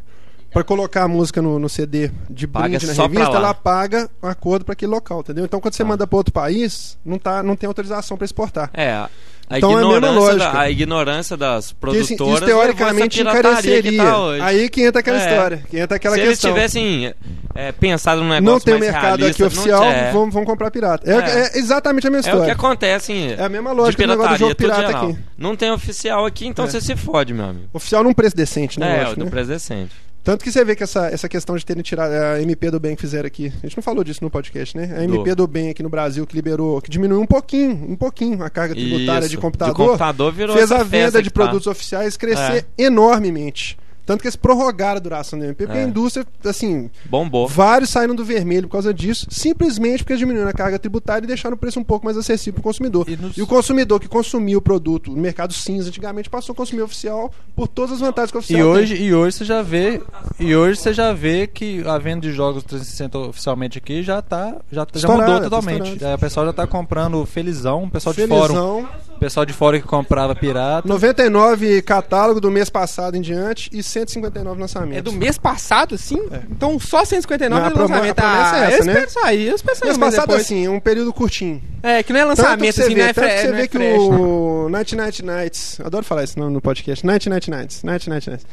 [0.52, 3.54] pra colocar a música no, no CD de Paga brinde na só pra revista, ela
[3.54, 5.46] paga um acordo pra aquele local, entendeu?
[5.46, 5.86] Então quando você Ah.
[5.86, 8.70] manda pra outro país, não, tá, não tem autorização pra exportar.
[8.74, 9.10] É, a,
[9.52, 10.52] Então é a mesma ignorância lógica.
[10.52, 14.04] da, a ignorância das isso, produtoras isso teoricamente levou essa pirataria que encareceria.
[14.04, 14.42] tá hoje.
[14.42, 15.30] Aí que entra aquela É.
[15.30, 16.54] história, que entra aquela Se eles questão.
[16.54, 17.14] tivessem
[17.56, 20.12] é, pensado num negócio não tem mais mercado realista, aqui oficial, é.
[20.12, 21.10] vamos, vamos comprar pirata.
[21.10, 21.40] É, É.
[21.56, 22.54] é exatamente a mesma É o que história.
[22.54, 25.18] acontece em, É a mesma lógica do negócio do jogo pirata aqui.
[25.38, 26.68] Não tem oficial aqui, então É.
[26.70, 27.68] você se fode, meu amigo.
[27.74, 29.02] Oficial num preço decente, né?
[29.12, 29.30] é, do né?
[29.32, 29.92] preço decente.
[30.30, 32.96] Tanto que você vê que essa, essa questão de terem tirado a MP do bem
[32.96, 33.52] que fizeram aqui.
[33.64, 34.94] A gente não falou disso no podcast, né?
[34.96, 38.44] A MP do bem aqui no Brasil que liberou, que diminuiu um pouquinho, um pouquinho
[38.44, 39.30] a carga tributária Isso.
[39.30, 39.74] de computador.
[39.74, 41.34] De computador virou fez a venda de tá.
[41.34, 43.76] produtos oficiais crescer enormemente.
[44.10, 45.84] Tanto que eles prorrogaram a duração da MP, porque É.
[45.84, 47.48] a indústria, assim, Bombou.
[47.48, 51.56] vários saíram do vermelho por causa disso, simplesmente porque diminuíram a carga tributária e deixaram
[51.56, 53.08] o preço um pouco mais acessível para o consumidor.
[53.08, 56.56] E nos- E o consumidor que consumia o produto no mercado cinza antigamente passou a
[56.56, 58.72] consumir oficial por todas as vantagens que o oficial E tem.
[58.84, 60.02] hoje, e hoje você já vê
[60.40, 64.56] E hoje você já vê que a venda de jogos 360 oficialmente aqui já tá.
[64.72, 66.04] Já, já mudou tá totalmente.
[66.04, 68.88] É, o pessoal já tá comprando felizão, o pessoal de fórum.
[69.20, 70.88] O pessoal de fora que comprava pirata.
[70.88, 74.98] 99 catálogo do mês passado em diante e 159 lançamentos.
[74.98, 76.18] É do mês passado, assim?
[76.50, 78.20] Então só 159 Não, a é lançamento.
[78.20, 78.94] é ah, essa, eu né?
[78.94, 80.46] espero sair, eu espero sair Mês um mês passado, depois.
[80.46, 81.62] assim, um período curtinho.
[81.84, 83.62] É, que não é lançamento, assim, vê, não é tanto que fre- você não vê
[83.64, 83.94] é que né?
[83.98, 88.30] o Night Night Nights, adoro falar esse nome no podcast, Night Night Nights, Night Night
[88.30, 88.46] Nights,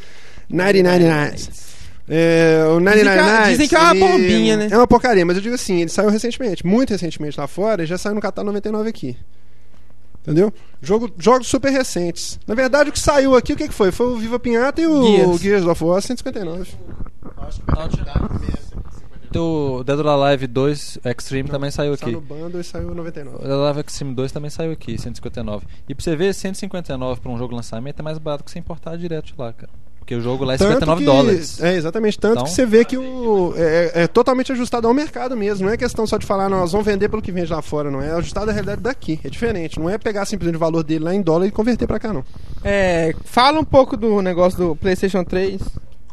[0.51, 1.51] Nighty Nighty Nights.
[2.09, 4.69] É, o Nighty Dizem que Nighty é- Nights, dizem que é uma bombinha, né?
[4.73, 7.87] É uma porcaria, mas eu digo assim, ele saiu recentemente, muito recentemente lá fora, e
[7.87, 9.17] já saiu no catálogo 99 aqui.
[10.27, 10.53] Entendeu?
[10.83, 12.41] Jogo, jogos super recentes.
[12.49, 13.93] Na verdade, o que saiu aqui, o que, que foi?
[13.93, 15.41] Foi o Viva Pinhata e o Gears.
[15.41, 16.69] Gears, of War 159.
[19.39, 22.13] O Dead or Alive 2 Extreme também saiu Saiu aqui.
[22.13, 23.37] no bando e saiu 99.
[23.37, 25.67] O Dead or Alive Extreme 2 também saiu aqui, 159.
[25.89, 28.97] E pra você ver, 159 pra um jogo lançamento é mais barato que você importar
[28.97, 29.71] direto de lá, cara.
[30.07, 31.61] Porque o jogo lá é Tanto 59 que- dólares.
[31.61, 32.17] É, exatamente.
[32.17, 35.67] Tanto Então- que você vê que o, é, é- totalmente ajustado ao mercado mesmo.
[35.67, 38.01] Não é questão só de falar, nós vamos vender pelo que vende lá fora, não.
[38.01, 39.19] É ajustado à realidade daqui.
[39.25, 39.81] É diferente.
[39.81, 42.25] Não é pegar simplesmente o valor dele lá em dólar e converter pra cá, não.
[42.63, 45.61] É, fala um pouco do negócio do PlayStation 3.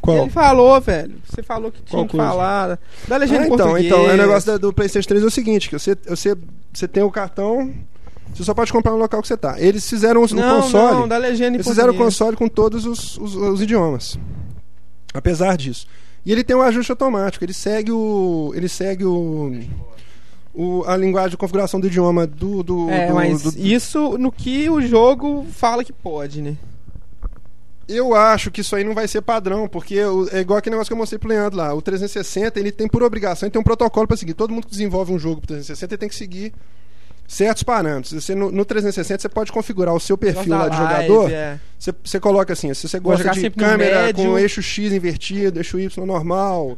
[0.02, 0.18] Qual?
[0.24, 1.14] Ele falou, velho.
[1.30, 2.80] Você falou que tinha Qual que falar.
[3.08, 3.86] Da legenda Ah, então, português.
[3.86, 6.36] então, é o negócio da- do PlayStation 3 é o seguinte: que você, você,
[6.74, 7.72] você tem o cartão,
[8.34, 9.60] você só pode comprar no local que você tá.
[9.60, 11.00] Eles fizeram o, Não, console.
[11.02, 14.18] não, da legenda Eles fizeram o console com todos os, os- os idiomas.
[15.14, 15.86] Apesar disso.
[16.26, 17.44] E ele tem um ajuste automático.
[17.44, 18.52] Ele segue o.
[18.56, 19.54] Ele segue o.
[20.54, 22.64] o- a linguagem de configuração do idioma do.
[22.64, 26.56] do, É, do- mas do- isso no que o jogo fala que pode, né?
[27.86, 29.96] Eu acho que isso aí não vai ser padrão, porque
[30.32, 31.74] é igual aquele negócio que eu mostrei pro Leandro lá.
[31.74, 34.34] O 360, ele tem por obrigação, ele tem um protocolo pra seguir.
[34.34, 36.54] Todo mundo que desenvolve um jogo pro 360, ele tem que seguir
[37.28, 38.14] certos parâmetros.
[38.24, 41.32] Você, no, no 360, você pode configurar o seu perfil lá de live, jogador.
[41.32, 41.60] é.
[41.80, 46.06] Você, você coloca assim, se você gosta de câmera com eixo X invertido, eixo Y
[46.06, 46.78] normal,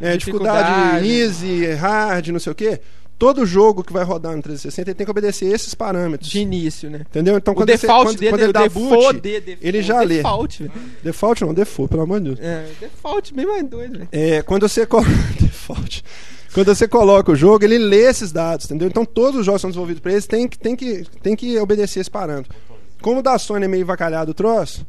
[0.00, 1.08] é, dificuldade, Dificuldade.
[1.10, 2.80] easy, hard, não sei o quê.
[3.18, 6.28] Todo jogo que vai rodar no 360 ele tem que obedecer esses parâmetros.
[6.28, 7.00] De início, né?
[7.00, 7.38] Entendeu?
[7.38, 9.58] Então o quando default você, quando, dele quando é ele dá default, boot, de- default,
[9.66, 10.16] ele já lê.
[10.16, 10.70] Default.
[11.02, 12.40] Default não, default, pelo amor de Deus.
[12.40, 14.08] É, default bem mais doido, velho.
[14.12, 15.08] É, quando você coloca
[15.40, 16.04] default.
[16.52, 18.88] Quando você coloca o jogo, ele lê esses dados, entendeu?
[18.88, 21.58] Então todos os jogos que são desenvolvidos para eles têm que, têm que, têm que
[21.58, 22.54] obedecer esse parâmetro.
[23.02, 24.86] Como o da Sony é meio vacalhado o troço,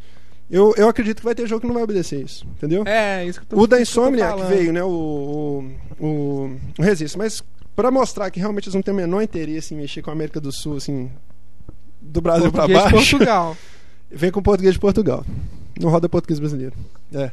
[0.50, 2.84] eu, eu acredito que vai ter jogo que não vai obedecer isso, entendeu?
[2.88, 4.48] É, isso que eu tô o da isso que falando.
[4.48, 4.82] veio, né?
[4.82, 7.18] O, o, o, o Resist.
[7.18, 7.44] Mas
[7.76, 10.40] pra mostrar que realmente eles não têm o menor interesse em mexer com a América
[10.40, 11.12] do Sul, assim,
[12.02, 13.58] do Brasil de baixo, Portugal.
[14.10, 15.26] vem com português de Portugal.
[15.80, 16.74] Não roda português brasileiro.
[17.14, 17.30] É.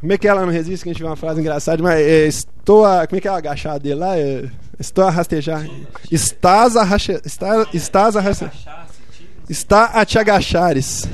[0.00, 1.98] Como é que é lá no Resiste que a gente viu uma frase engraçada, mas
[1.98, 3.06] é, estou a.
[3.06, 4.16] Como é que é o agachado dele lá?
[4.16, 5.68] É, estou a rastejar.
[6.10, 6.84] Estás a
[7.24, 8.50] está, estás a raste,
[9.48, 11.08] Está a te agachares.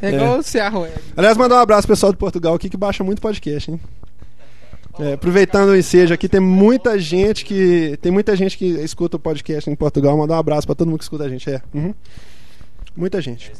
[0.00, 0.84] É igual o Cearro.
[0.84, 0.92] É.
[1.16, 3.80] Aliás, mandar um abraço pro pessoal de Portugal aqui que baixa muito podcast, hein?
[5.00, 7.98] É, aproveitando o ensejo aqui, tem muita gente que.
[8.00, 10.16] Tem muita gente que escuta o podcast em Portugal.
[10.16, 11.50] Mandar um abraço pra todo mundo que escuta a gente.
[11.50, 11.60] É.
[11.72, 11.92] Uhum.
[12.94, 13.50] Muita gente.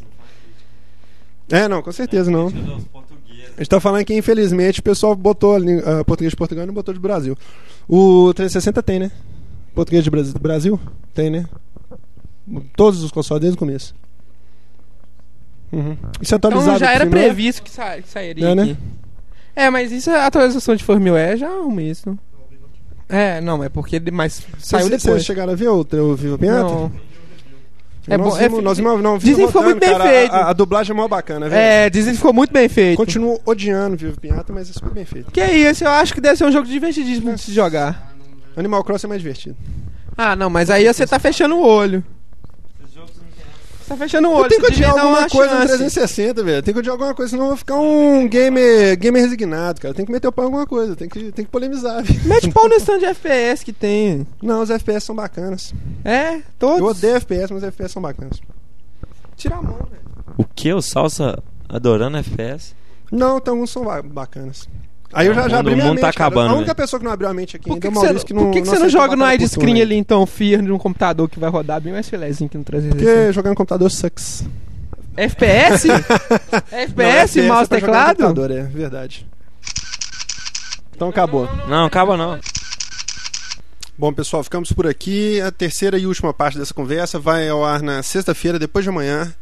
[1.51, 2.53] É, não, com certeza não.
[3.57, 6.75] A gente tá falando que infelizmente o pessoal botou ah, português de Portugal e não
[6.75, 7.37] botou de Brasil.
[7.89, 9.11] O 360 tem, né?
[9.75, 10.79] Português de Brasil?
[11.13, 11.47] Tem, né?
[12.77, 13.95] Todos os consoles desde o começo.
[15.73, 15.97] Uhum.
[16.21, 16.77] Isso é atualizado.
[16.77, 17.09] Então já era é?
[17.09, 18.77] previsto que, sa que sairia É, né?
[19.57, 22.19] É, mas isso é atualização de Firmware já arruma isso.
[23.09, 25.03] É, não, é porque mas saiu Vocês- depois.
[25.03, 26.63] Vocês chegaram a ver o, o Viva Pinhata?
[26.63, 26.93] Não.
[28.07, 29.91] É nós bom, é vimos, fi- nós vimos, não, dizem vimos que ficou muito bem
[29.91, 30.33] cara, feito.
[30.35, 31.59] A, a dublagem é mó bacana, velho.
[31.61, 32.97] É, dizem que ficou muito bem feito.
[32.97, 35.31] Continuo odiando Viva Pinhata, mas isso foi bem feito.
[35.31, 38.15] Que isso, eu acho que deve ser um jogo divertidíssimo de se jogar.
[38.57, 39.57] Animal Crossing é mais divertido.
[40.17, 42.05] Ah, não, mas aí você tá fechando o olho.
[43.85, 44.45] Você tá fechando o olho.
[44.45, 45.76] Eu tenho que odiar alguma uma coisa no chance.
[45.78, 46.62] 360, velho.
[46.62, 49.93] Tem que odiar alguma coisa, senão eu vou ficar um gamer, gamer resignado, cara.
[49.93, 52.20] Tem que meter o pau em alguma coisa, tem que, tem que polemizar, velho.
[52.24, 54.26] Mete pau no stand de FPS que tem.
[54.43, 55.74] Não, os FPS são bacanas.
[56.05, 56.78] É, todos.
[56.80, 58.41] Eu odeio FPS, mas os FPS são bacanas.
[59.37, 60.03] Tira a mão, velho.
[60.39, 60.72] O que?
[60.72, 62.74] O Salsa adorando FPS?
[63.12, 64.66] Não, então alguns são ba- bacanas.
[65.15, 66.77] Aí eu já, já abri o minha mundo mente, tá acabando, A única velho.
[66.77, 68.27] pessoa que não abriu a mente aqui Por ainda que, é que o você, Maurício,
[68.27, 71.39] que por que, que você não joga no widescreen ali, então, Fear, num computador que
[71.39, 72.97] vai rodar bem mais filezinho que no 360?
[72.97, 74.45] Porque jogar no computador sucks.
[75.17, 75.89] FPS?
[76.73, 78.17] FPS, Não, mouse, é teclado?
[78.17, 79.27] computador, é verdade.
[80.95, 81.49] Então acabou.
[81.69, 82.39] Não, acaba não.
[83.97, 85.41] Bom, pessoal, ficamos por aqui.
[85.41, 89.33] A terceira e última parte dessa conversa vai ao ar na sexta-feira, depois de amanhã.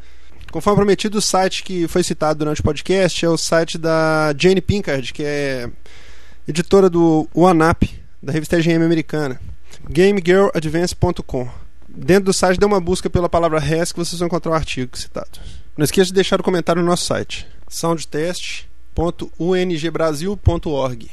[0.53, 4.61] Conforme prometido, o site que foi citado durante o podcast é o site da Jane
[4.61, 5.71] Pinkard, que é
[6.47, 7.89] editora do OneUp,
[8.23, 9.41] da revista EGM americana.
[9.89, 11.49] GameGirlAdvance.com.
[11.89, 14.95] Dentro do site, dê uma busca pela palavra RES que vocês vão encontrar o artigo
[14.97, 15.41] citado.
[15.75, 17.49] Não esqueça de deixar o comentário no nosso site.
[17.67, 21.11] Sound test soundtest.ungbrasil.org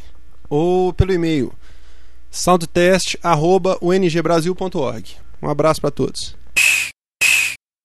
[0.50, 1.54] ou pelo e-mail
[2.30, 5.16] soundtest.ungbrasil.org.
[5.42, 6.38] Um abraço para todos.